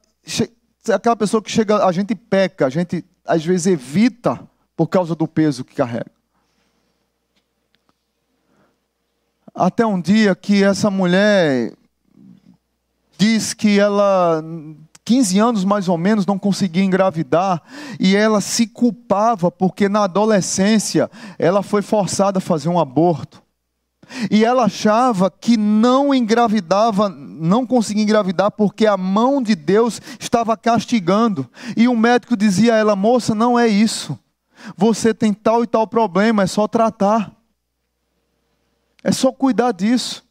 [0.92, 4.40] Aquela pessoa que chega, a gente peca, a gente às vezes evita
[4.76, 6.21] por causa do peso que carrega.
[9.54, 11.74] Até um dia que essa mulher
[13.18, 14.42] diz que ela
[15.04, 17.62] 15 anos mais ou menos, não conseguia engravidar,
[18.00, 23.42] e ela se culpava porque na adolescência ela foi forçada a fazer um aborto.
[24.30, 30.56] E ela achava que não engravidava, não conseguia engravidar porque a mão de Deus estava
[30.58, 31.50] castigando.
[31.78, 34.18] E o médico dizia a ela: "Moça, não é isso.
[34.76, 37.41] Você tem tal e tal problema, é só tratar.
[39.04, 40.24] É só cuidar disso."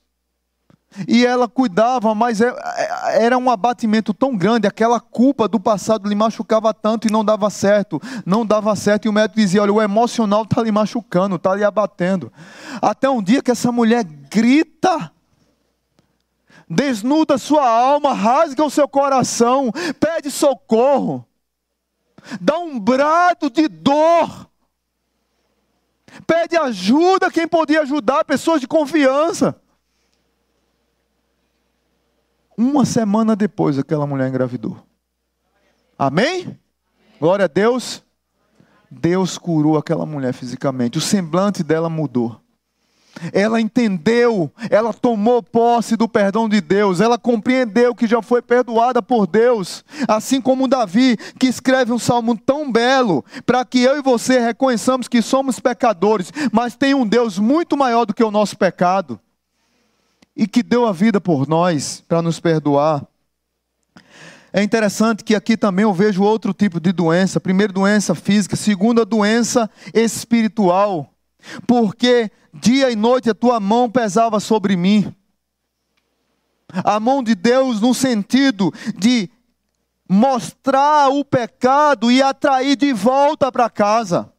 [1.06, 6.08] E ela cuidava, mas é, é, era um abatimento tão grande, aquela culpa do passado
[6.08, 9.04] lhe machucava tanto e não dava certo, não dava certo.
[9.04, 12.32] E o médico dizia: Olha, o emocional está lhe machucando, está lhe abatendo.
[12.82, 15.12] Até um dia que essa mulher grita,
[16.68, 21.24] desnuda sua alma, rasga o seu coração, pede socorro,
[22.40, 24.49] dá um brado de dor,
[26.30, 29.60] pede ajuda quem podia ajudar, pessoas de confiança.
[32.56, 34.78] Uma semana depois, aquela mulher engravidou.
[35.98, 36.56] Amém?
[37.18, 38.04] Glória a Deus.
[38.88, 40.98] Deus curou aquela mulher fisicamente.
[40.98, 42.39] O semblante dela mudou.
[43.32, 49.02] Ela entendeu, ela tomou posse do perdão de Deus, ela compreendeu que já foi perdoada
[49.02, 54.02] por Deus, assim como Davi, que escreve um salmo tão belo, para que eu e
[54.02, 58.56] você reconheçamos que somos pecadores, mas tem um Deus muito maior do que o nosso
[58.56, 59.20] pecado,
[60.36, 63.04] e que deu a vida por nós para nos perdoar.
[64.52, 69.04] É interessante que aqui também eu vejo outro tipo de doença: primeiro, doença física, segunda,
[69.04, 71.09] doença espiritual.
[71.66, 75.14] Porque dia e noite a tua mão pesava sobre mim.
[76.84, 79.28] A mão de Deus no sentido de
[80.08, 84.32] mostrar o pecado e atrair de volta para casa.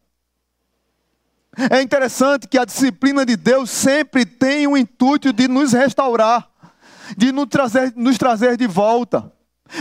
[1.70, 6.50] É interessante que a disciplina de Deus sempre tem o intuito de nos restaurar,
[7.18, 9.32] de nos trazer, nos trazer de volta.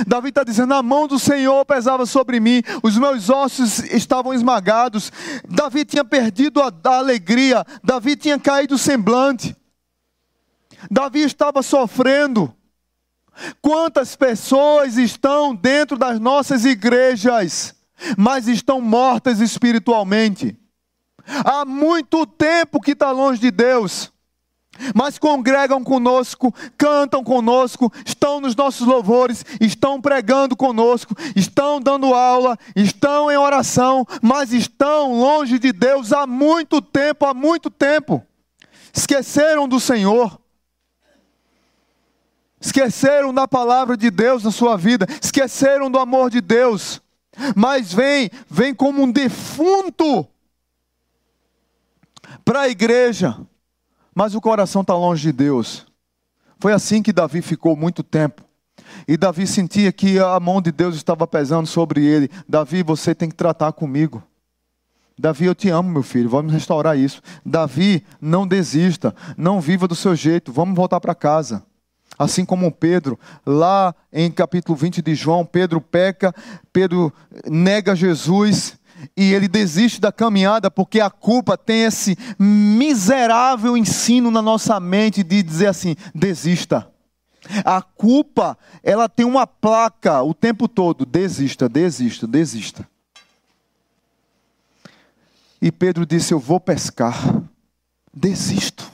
[0.06, 5.12] Davi está dizendo: a mão do Senhor pesava sobre mim, os meus ossos estavam esmagados.
[5.48, 9.56] Davi tinha perdido a, a alegria, Davi tinha caído o semblante.
[10.90, 12.54] Davi estava sofrendo.
[13.62, 17.74] Quantas pessoas estão dentro das nossas igrejas,
[18.16, 20.58] mas estão mortas espiritualmente?
[21.44, 24.12] Há muito tempo que está longe de Deus
[24.94, 32.58] mas congregam conosco, cantam conosco, estão nos nossos louvores, estão pregando conosco, estão dando aula,
[32.74, 38.24] estão em oração, mas estão longe de Deus há muito tempo há muito tempo.
[38.92, 40.38] Esqueceram do Senhor.
[42.60, 47.00] Esqueceram da palavra de Deus na sua vida, esqueceram do amor de Deus.
[47.56, 50.28] Mas vem, vem como um defunto
[52.44, 53.38] para a igreja
[54.14, 55.86] mas o coração está longe de Deus.
[56.58, 58.44] Foi assim que Davi ficou muito tempo.
[59.06, 62.30] E Davi sentia que a mão de Deus estava pesando sobre ele.
[62.48, 64.22] Davi, você tem que tratar comigo.
[65.18, 67.20] Davi, eu te amo, meu filho, vamos restaurar isso.
[67.44, 71.62] Davi, não desista, não viva do seu jeito, vamos voltar para casa.
[72.18, 76.34] Assim como Pedro, lá em capítulo 20 de João, Pedro peca,
[76.72, 77.12] Pedro
[77.46, 78.78] nega Jesus,
[79.16, 85.22] e ele desiste da caminhada porque a culpa tem esse miserável ensino na nossa mente
[85.22, 86.90] de dizer assim: desista.
[87.64, 92.88] A culpa, ela tem uma placa o tempo todo: desista, desista, desista.
[95.60, 97.42] E Pedro disse: Eu vou pescar.
[98.12, 98.90] Desisto.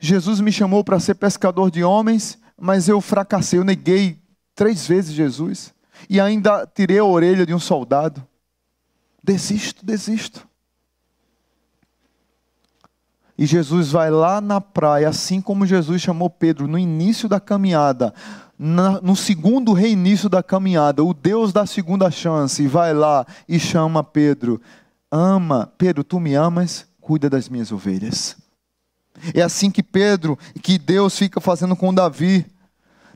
[0.00, 4.18] Jesus me chamou para ser pescador de homens, mas eu fracassei, eu neguei
[4.54, 5.72] três vezes Jesus
[6.08, 8.26] e ainda tirei a orelha de um soldado.
[9.22, 10.46] Desisto, desisto.
[13.38, 18.12] E Jesus vai lá na praia, assim como Jesus chamou Pedro no início da caminhada,
[18.58, 24.60] no segundo reinício da caminhada, o Deus da segunda chance, vai lá e chama Pedro:
[25.10, 28.36] Ama, Pedro, tu me amas, cuida das minhas ovelhas.
[29.34, 32.46] É assim que Pedro, que Deus fica fazendo com Davi,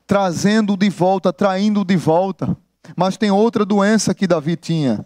[0.07, 2.57] trazendo de volta, traindo de volta.
[2.97, 5.05] Mas tem outra doença que Davi tinha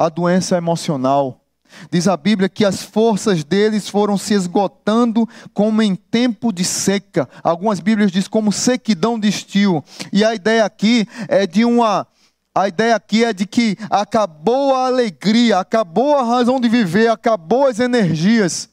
[0.00, 1.44] a doença emocional.
[1.90, 7.28] Diz a Bíblia que as forças deles foram se esgotando como em tempo de seca.
[7.44, 9.84] Algumas Bíblias dizem como sequidão de estio.
[10.10, 12.06] E a ideia aqui é de uma
[12.54, 17.66] a ideia aqui é de que acabou a alegria, acabou a razão de viver, acabou
[17.66, 18.70] as energias.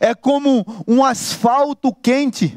[0.00, 2.56] É como um asfalto quente.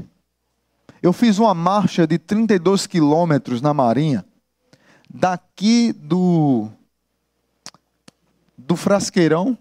[1.01, 4.23] Eu fiz uma marcha de 32 quilômetros na Marinha,
[5.09, 6.69] daqui do
[8.65, 9.57] do Frasqueirão,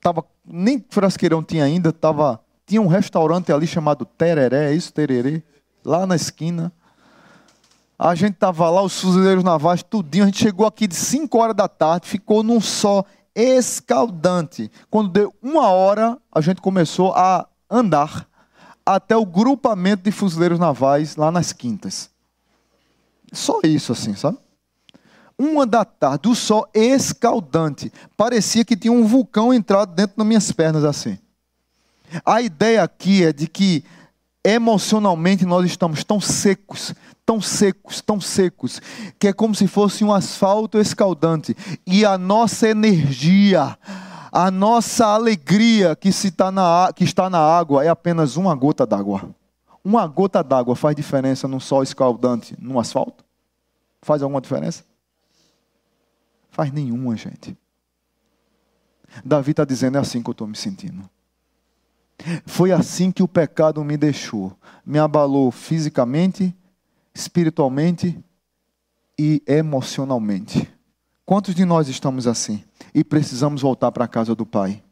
[0.00, 5.42] tava, nem Frasqueirão tinha ainda, tava, tinha um restaurante ali chamado Tereré, é isso, Tererê,
[5.84, 6.72] lá na esquina.
[7.98, 10.24] A gente tava lá, os fuzileiros navais, tudinho.
[10.24, 14.70] A gente chegou aqui de 5 horas da tarde, ficou num sol escaldante.
[14.90, 18.26] Quando deu uma hora, a gente começou a andar
[18.86, 22.10] até o grupamento de fuzileiros navais lá nas quintas.
[23.32, 24.38] Só isso, assim, sabe?
[25.40, 27.90] Uma da tarde, o sol escaldante.
[28.14, 31.18] Parecia que tinha um vulcão entrado dentro das minhas pernas assim.
[32.26, 33.82] A ideia aqui é de que
[34.44, 38.82] emocionalmente nós estamos tão secos, tão secos, tão secos,
[39.18, 41.56] que é como se fosse um asfalto escaldante.
[41.86, 43.78] E a nossa energia,
[44.30, 48.86] a nossa alegria que, se tá na, que está na água é apenas uma gota
[48.86, 49.30] d'água.
[49.82, 53.24] Uma gota d'água faz diferença num sol escaldante, num asfalto?
[54.02, 54.89] Faz alguma diferença?
[56.50, 57.56] Faz nenhuma, gente.
[59.24, 61.08] Davi está dizendo: é assim que eu estou me sentindo.
[62.44, 64.56] Foi assim que o pecado me deixou.
[64.84, 66.54] Me abalou fisicamente,
[67.14, 68.18] espiritualmente
[69.18, 70.70] e emocionalmente.
[71.24, 72.62] Quantos de nós estamos assim?
[72.94, 74.82] E precisamos voltar para a casa do Pai.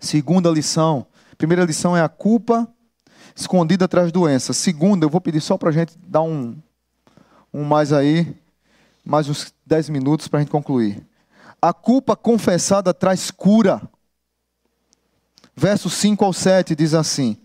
[0.00, 1.06] Segunda lição
[1.36, 2.68] Primeira lição é a culpa
[3.34, 4.52] escondida atrás doença.
[4.52, 6.56] Segunda, eu vou pedir só para a gente dar um,
[7.52, 8.36] um mais aí,
[9.04, 11.02] mais uns 10 minutos para a gente concluir.
[11.60, 13.80] A culpa confessada traz cura.
[15.56, 17.38] Verso 5 ao 7 diz assim: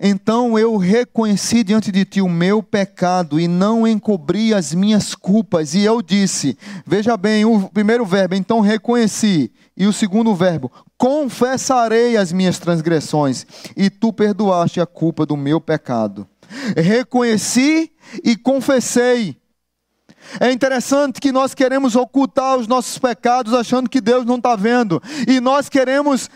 [0.00, 5.74] Então eu reconheci diante de ti o meu pecado e não encobri as minhas culpas.
[5.74, 9.52] E eu disse: Veja bem, o primeiro verbo, então reconheci.
[9.76, 13.46] E o segundo verbo, confessarei as minhas transgressões,
[13.76, 16.26] e tu perdoaste a culpa do meu pecado.
[16.76, 17.90] Reconheci
[18.22, 19.41] e confessei.
[20.40, 25.02] É interessante que nós queremos ocultar os nossos pecados achando que Deus não está vendo.
[25.26, 26.30] E nós queremos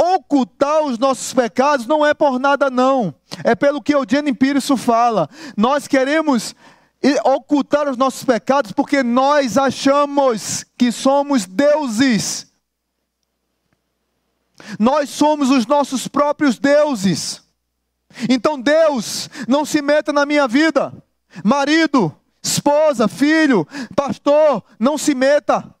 [0.00, 3.14] ocultar os nossos pecados não é por nada não.
[3.44, 5.28] É pelo que o Jenny Pires fala.
[5.56, 6.54] Nós queremos
[7.24, 12.52] ocultar os nossos pecados porque nós achamos que somos deuses.
[14.78, 17.42] Nós somos os nossos próprios deuses.
[18.28, 20.92] Então Deus não se meta na minha vida.
[21.42, 25.74] Marido, esposa, filho, pastor, não se meta.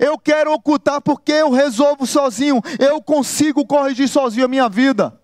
[0.00, 2.60] Eu quero ocultar porque eu resolvo sozinho.
[2.78, 5.18] Eu consigo corrigir sozinho a minha vida.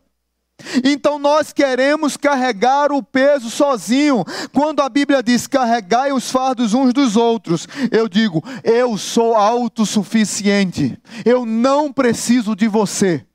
[0.83, 4.25] Então nós queremos carregar o peso sozinho.
[4.53, 10.99] Quando a Bíblia diz carregai os fardos uns dos outros, eu digo, eu sou autossuficiente.
[11.25, 13.27] Eu não preciso de você.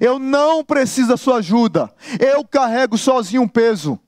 [0.00, 1.90] Eu não preciso da sua ajuda.
[2.18, 3.98] Eu carrego sozinho um peso.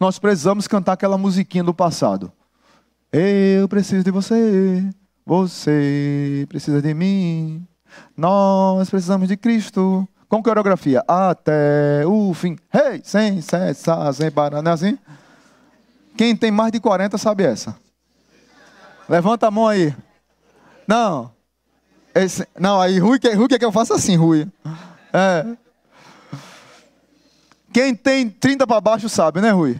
[0.00, 2.32] Nós precisamos cantar aquela musiquinha do passado.
[3.12, 4.82] Eu preciso de você.
[5.26, 7.68] Você precisa de mim.
[8.16, 11.04] Nós precisamos de Cristo com coreografia.
[11.06, 12.56] Até o fim.
[12.72, 14.62] Hey, sem cessar, sem parar.
[14.62, 14.98] Não é assim?
[16.16, 17.76] Quem tem mais de 40 sabe essa.
[19.06, 19.94] Levanta a mão aí.
[20.88, 21.30] Não.
[22.14, 24.48] Esse, não, aí Rui, Rui quer que eu faça assim, Rui.
[25.12, 25.44] É.
[27.70, 29.78] Quem tem 30 para baixo sabe, né, Rui?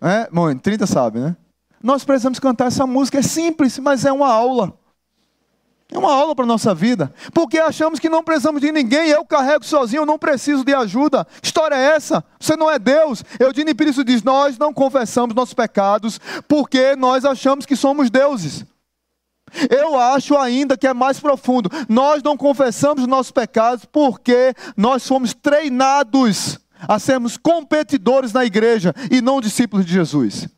[0.00, 0.28] É?
[0.30, 1.36] Muito, 30 sabe, né?
[1.82, 3.18] Nós precisamos cantar essa música.
[3.18, 4.72] É simples, mas é uma aula.
[5.92, 7.12] É uma aula para a nossa vida.
[7.34, 9.08] Porque achamos que não precisamos de ninguém.
[9.08, 11.26] Eu carrego sozinho, eu não preciso de ajuda.
[11.42, 12.24] História é essa?
[12.38, 13.24] Você não é Deus.
[13.38, 18.64] Eudine Pires diz: Nós não confessamos nossos pecados porque nós achamos que somos deuses.
[19.68, 21.68] Eu acho ainda que é mais profundo.
[21.88, 29.20] Nós não confessamos nossos pecados porque nós fomos treinados a sermos competidores na igreja e
[29.20, 30.48] não discípulos de Jesus.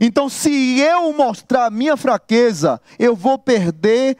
[0.00, 4.16] Então, se eu mostrar minha fraqueza, eu vou perder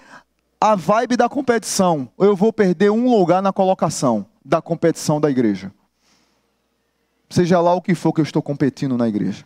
[0.61, 5.73] a vibe da competição, eu vou perder um lugar na colocação da competição da igreja.
[7.29, 9.45] Seja lá o que for que eu estou competindo na igreja.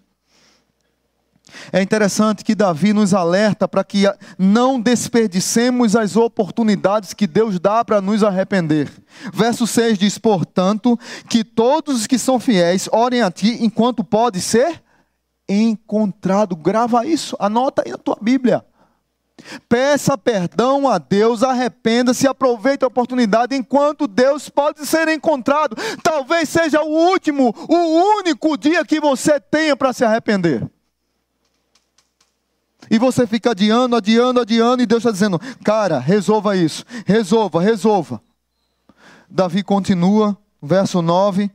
[1.73, 4.05] É interessante que Davi nos alerta para que
[4.39, 8.91] não desperdicemos as oportunidades que Deus dá para nos arrepender.
[9.33, 10.99] Verso 6 diz: Portanto,
[11.29, 14.83] que todos os que são fiéis orem a ti enquanto pode ser
[15.49, 16.55] encontrado.
[16.55, 18.65] Grava isso, anota aí na tua Bíblia.
[19.69, 25.77] Peça perdão a Deus, arrependa-se, aproveite a oportunidade enquanto Deus pode ser encontrado.
[26.03, 30.69] Talvez seja o último, o único dia que você tenha para se arrepender.
[32.91, 38.21] E você fica adiando, adiando, adiando, e Deus está dizendo: cara, resolva isso, resolva, resolva.
[39.31, 41.49] Davi continua, verso 9.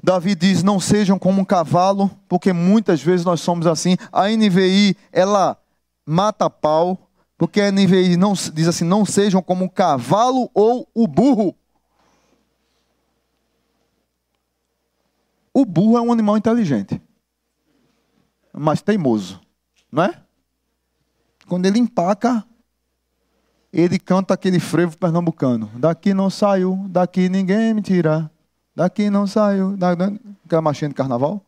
[0.00, 3.96] Davi diz: Não sejam como um cavalo, porque muitas vezes nós somos assim.
[4.12, 5.56] A NVI, ela
[6.06, 11.08] mata pau, porque a NVI não, diz assim: Não sejam como um cavalo ou o
[11.08, 11.54] burro.
[15.52, 17.02] O burro é um animal inteligente,
[18.54, 19.40] mas teimoso,
[19.92, 20.22] não é?
[21.46, 22.42] Quando ele empaca,
[23.70, 28.30] ele canta aquele frevo pernambucano: Daqui não saiu, daqui ninguém me tira.
[28.74, 29.76] Daqui não saiu.
[29.76, 29.92] Da,
[30.44, 31.44] aquela marchinha de carnaval.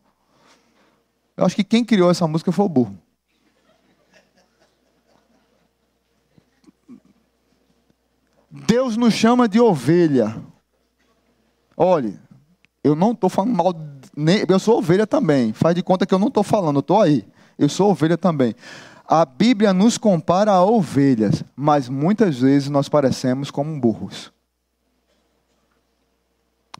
[1.35, 2.97] Eu acho que quem criou essa música foi o burro.
[8.49, 10.41] Deus nos chama de ovelha.
[11.75, 12.17] Olhe,
[12.81, 13.73] eu não estou falando mal,
[14.15, 15.51] nem, eu sou ovelha também.
[15.51, 17.27] Faz de conta que eu não estou falando, estou aí.
[17.57, 18.55] Eu sou ovelha também.
[19.07, 24.33] A Bíblia nos compara a ovelhas, mas muitas vezes nós parecemos como burros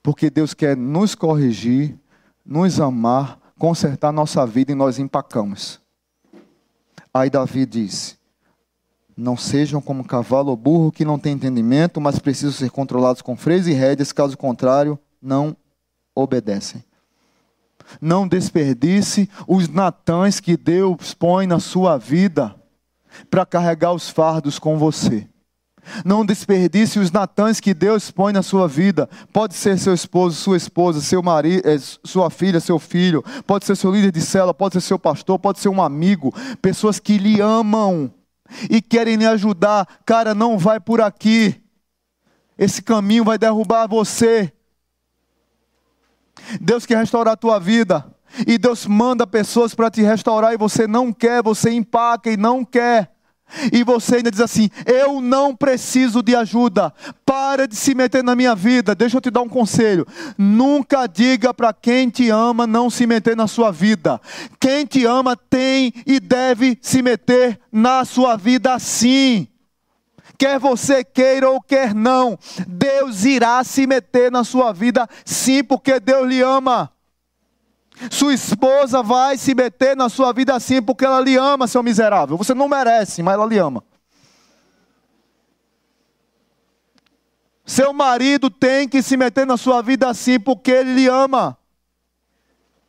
[0.06, 1.98] porque Deus quer nos corrigir,
[2.46, 5.82] nos amar, consertar nossa vida e nós empacamos.
[7.12, 8.16] Aí Davi diz:
[9.18, 13.36] Não sejam como cavalo ou burro que não tem entendimento, mas precisam ser controlados com
[13.36, 15.58] freios e rédeas, caso contrário, não
[16.14, 16.84] obedecem.
[18.02, 22.56] Não desperdice os natãs que Deus põe na sua vida.
[23.30, 25.26] para carregar os fardos com você.
[26.04, 29.08] Não desperdice os natãs que Deus põe na sua vida.
[29.32, 33.24] Pode ser seu esposo, sua esposa, seu marido, eh, sua filha, seu filho.
[33.46, 36.34] Pode ser seu líder de cela, pode ser seu pastor, pode ser um amigo.
[36.62, 38.12] Pessoas que lhe amam
[38.70, 39.88] e querem lhe ajudar.
[40.06, 41.62] Cara, não vai por aqui.
[42.58, 44.52] Esse caminho vai derrubar você.
[46.60, 48.06] Deus quer restaurar a tua vida.
[48.48, 52.66] E Deus manda pessoas para te restaurar e você não quer, você empaca e não
[52.66, 53.16] quer.
[53.72, 56.94] E você ainda diz assim: Eu não preciso de ajuda.
[57.26, 58.96] Para de se meter na minha vida.
[58.96, 60.06] Deixa eu te dar um conselho.
[60.38, 64.20] Nunca diga para quem te ama não se meter na sua vida.
[64.60, 69.48] Quem te ama tem e deve se meter na sua vida sim.
[70.38, 76.00] Quer você queira ou quer não, Deus irá se meter na sua vida sim, porque
[76.00, 76.92] Deus lhe ama.
[78.12, 82.38] Sua esposa vai se meter na sua vida assim porque ela lhe ama, seu miserável.
[82.38, 83.84] Você não merece, mas ela lhe ama.
[87.66, 91.58] Seu marido tem que se meter na sua vida assim porque ele lhe ama.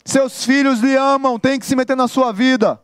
[0.05, 2.81] Seus filhos lhe amam, tem que se meter na sua vida.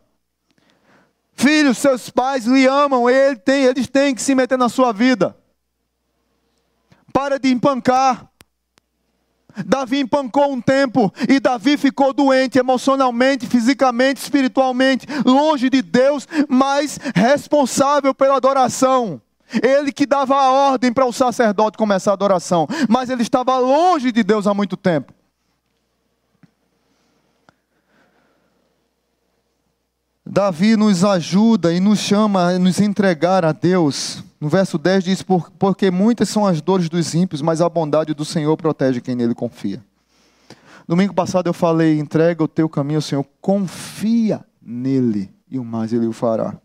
[1.35, 5.35] Filhos, seus pais lhe amam, ele tem, eles têm que se meter na sua vida.
[7.11, 8.27] Para de empancar.
[9.65, 16.99] Davi empancou um tempo e Davi ficou doente emocionalmente, fisicamente, espiritualmente, longe de Deus, mas
[17.13, 19.21] responsável pela adoração.
[19.61, 24.11] Ele que dava a ordem para o sacerdote começar a adoração, mas ele estava longe
[24.11, 25.13] de Deus há muito tempo.
[30.33, 35.25] Davi nos ajuda e nos chama a nos entregar a Deus no verso 10 diz:
[35.59, 39.35] Porque muitas são as dores dos ímpios, mas a bondade do Senhor protege quem nele
[39.35, 39.85] confia.
[40.87, 45.93] Domingo passado eu falei: entrega o teu caminho ao Senhor, confia nele, e o mais
[45.93, 46.59] ele o fará.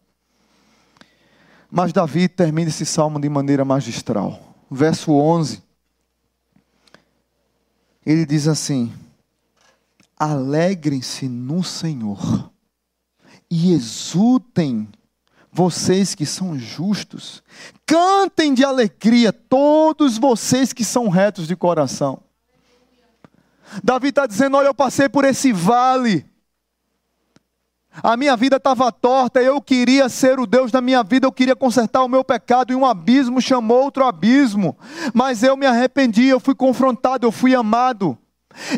[1.70, 4.56] Mas Davi termina esse salmo de maneira magistral.
[4.70, 5.62] Verso 11.
[8.06, 8.90] Ele diz assim:
[10.18, 12.50] Alegrem-se no Senhor
[13.50, 14.88] e exultem
[15.50, 17.42] vocês que são justos,
[17.86, 22.20] cantem de alegria, todos vocês que são retos de coração.
[23.82, 26.24] Davi está dizendo: Olha, eu passei por esse vale,
[28.02, 31.56] a minha vida estava torta, eu queria ser o Deus da minha vida, eu queria
[31.56, 34.76] consertar o meu pecado, e um abismo chamou outro abismo,
[35.12, 38.16] mas eu me arrependi, eu fui confrontado, eu fui amado.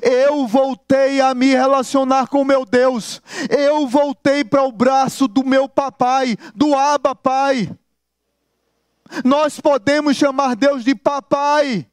[0.03, 3.23] Eu voltei a me relacionar com meu Deus.
[3.49, 7.71] Eu voltei para o braço do meu papai, do Abba Pai.
[9.25, 11.87] Nós podemos chamar Deus de papai.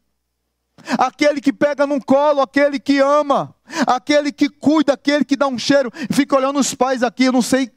[0.98, 3.54] Aquele que pega no colo, aquele que ama,
[3.86, 5.92] aquele que cuida, aquele que dá um cheiro.
[6.12, 7.72] Fica olhando os pais aqui, eu não sei,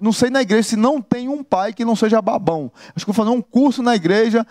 [0.00, 2.72] não sei na igreja se não tem um pai que não seja babão.
[2.94, 4.44] Acho que vou fazer um curso na igreja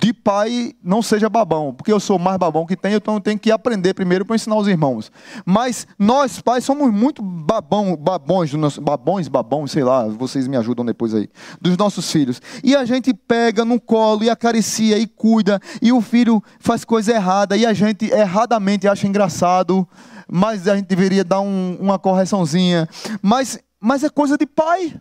[0.00, 3.38] de pai não seja babão, porque eu sou mais babão que tem, então eu tenho
[3.38, 5.10] que aprender primeiro para ensinar os irmãos.
[5.44, 11.14] Mas nós pais somos muito babão, babões, babões, babões, sei lá, vocês me ajudam depois
[11.14, 11.28] aí,
[11.60, 12.40] dos nossos filhos.
[12.62, 17.12] E a gente pega no colo e acaricia e cuida, e o filho faz coisa
[17.12, 19.86] errada e a gente erradamente acha engraçado,
[20.28, 22.88] mas a gente deveria dar um, uma correçãozinha.
[23.22, 24.94] Mas, mas é coisa de pai.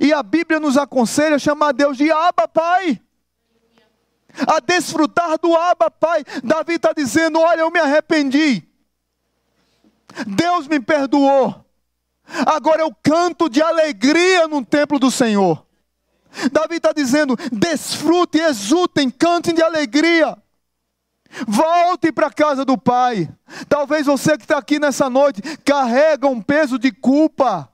[0.00, 3.00] E a Bíblia nos aconselha a chamar Deus de Abba Pai
[4.46, 6.24] a desfrutar do Abba, Pai.
[6.42, 8.62] Davi está dizendo: Olha, eu me arrependi.
[10.26, 11.64] Deus me perdoou.
[12.46, 15.66] Agora eu canto de alegria no templo do Senhor.
[16.52, 20.36] Davi está dizendo: desfrutem, exultem, cantem de alegria.
[21.46, 23.28] Volte para a casa do Pai.
[23.68, 27.70] Talvez você que está aqui nessa noite carrega um peso de culpa.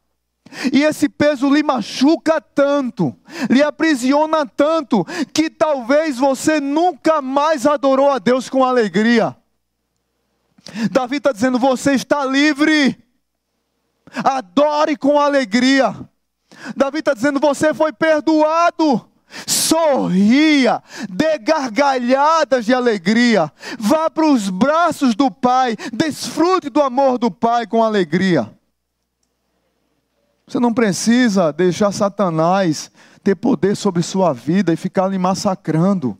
[0.72, 3.14] E esse peso lhe machuca tanto,
[3.50, 9.36] lhe aprisiona tanto, que talvez você nunca mais adorou a Deus com alegria.
[10.90, 12.96] Davi está dizendo: você está livre,
[14.24, 15.94] adore com alegria.
[16.76, 19.08] Davi está dizendo: você foi perdoado.
[19.46, 20.80] Sorria,
[21.10, 23.50] dê gargalhadas de alegria,
[23.80, 28.48] vá para os braços do Pai, desfrute do amor do Pai com alegria.
[30.46, 32.90] Você não precisa deixar Satanás
[33.22, 36.18] ter poder sobre sua vida e ficar lhe massacrando.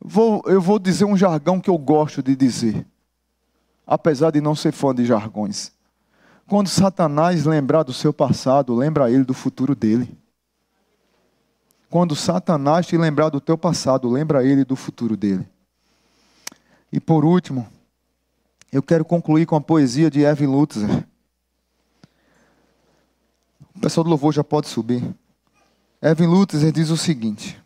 [0.00, 2.84] Vou, eu vou dizer um jargão que eu gosto de dizer,
[3.86, 5.72] apesar de não ser fã de jargões.
[6.46, 10.18] Quando Satanás lembrar do seu passado, lembra ele do futuro dele.
[11.88, 15.48] Quando Satanás te lembrar do teu passado, lembra ele do futuro dele.
[16.92, 17.66] E por último,
[18.70, 21.06] eu quero concluir com a poesia de Evan Lutzer
[23.74, 25.02] O pessoal do louvor já pode subir.
[26.00, 27.60] Evan Lutzer diz o seguinte: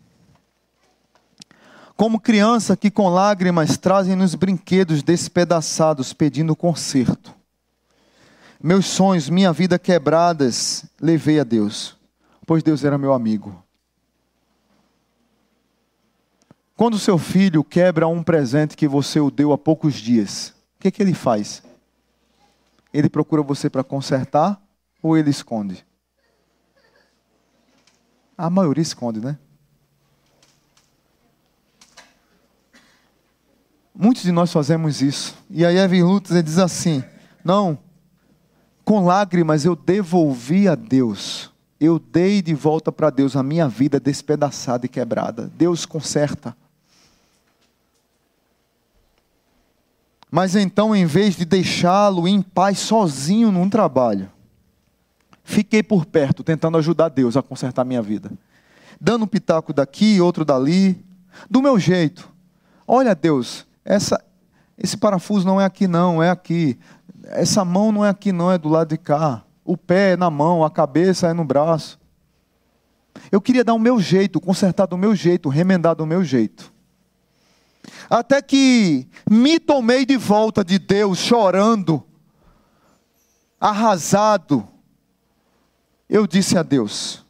[1.97, 7.35] Como criança que com lágrimas trazem nos brinquedos despedaçados pedindo conserto.
[8.61, 11.97] Meus sonhos, minha vida quebradas, levei a Deus,
[12.47, 13.63] pois Deus era meu amigo.
[16.77, 20.93] Quando seu filho quebra um presente que você o deu há poucos dias, o que,
[20.93, 21.61] que ele faz?
[22.95, 24.61] Ele procura você para consertar
[25.03, 25.88] ou ele esconde?
[28.39, 29.37] A maioria esconde, né?
[33.93, 35.37] Muitos de nós fazemos isso.
[35.51, 37.03] E aí Evan Lutz diz assim:
[37.45, 37.77] Não,
[38.85, 41.51] com lágrimas eu devolvi a Deus.
[41.81, 45.51] Eu dei de volta para Deus a minha vida despedaçada e quebrada.
[45.57, 46.57] Deus conserta.
[50.31, 54.31] Mas então, em vez de deixá-lo em paz sozinho num trabalho,
[55.49, 58.31] fiquei por perto, tentando ajudar Deus a consertar minha vida.
[59.01, 61.03] Dando um pitaco daqui, outro dali,
[61.49, 62.29] do meu jeito.
[62.87, 64.23] Olha, Deus, essa,
[64.77, 66.79] esse parafuso não é aqui, não, é aqui.
[67.25, 69.43] Essa mão não é aqui, não, é do lado de cá.
[69.65, 71.99] O pé é na mão, a cabeça é no braço.
[73.33, 76.71] Eu queria dar o meu jeito, consertar do meu jeito, remendar do meu jeito.
[78.11, 82.05] Até que me tomei de volta de Deus, chorando,
[83.59, 84.69] arrasado.
[86.09, 87.25] Eu disse a Deus: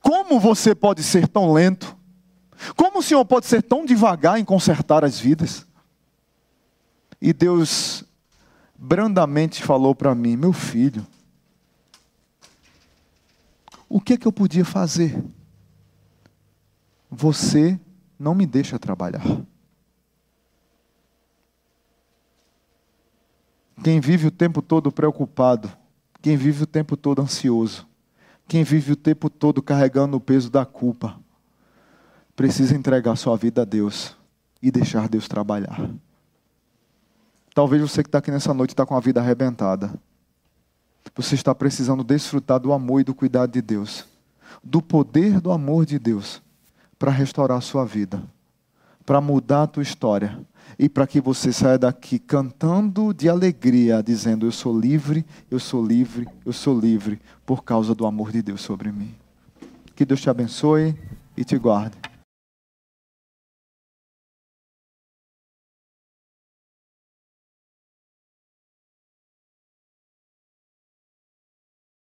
[0.00, 1.96] Como você pode ser tão lento?
[2.76, 5.66] Como o Senhor pode ser tão devagar em consertar as vidas?
[7.20, 8.04] E Deus
[8.76, 11.06] brandamente falou para mim: Meu filho,
[13.88, 15.24] o que é que eu podia fazer?
[17.10, 17.80] Você
[18.18, 19.24] não me deixa trabalhar.
[23.82, 25.70] Quem vive o tempo todo preocupado,
[26.20, 27.87] quem vive o tempo todo ansioso,
[28.48, 31.20] quem vive o tempo todo carregando o peso da culpa,
[32.34, 34.16] precisa entregar sua vida a Deus
[34.62, 35.90] e deixar Deus trabalhar.
[37.54, 39.92] Talvez você que está aqui nessa noite está com a vida arrebentada.
[41.14, 44.06] Você está precisando desfrutar do amor e do cuidado de Deus,
[44.62, 46.40] do poder do amor de Deus
[46.98, 48.22] para restaurar a sua vida,
[49.08, 50.38] para mudar a tua história
[50.78, 55.82] e para que você saia daqui cantando de alegria, dizendo: Eu sou livre, eu sou
[55.82, 59.14] livre, eu sou livre, por causa do amor de Deus sobre mim.
[59.96, 60.94] Que Deus te abençoe
[61.34, 61.96] e te guarde.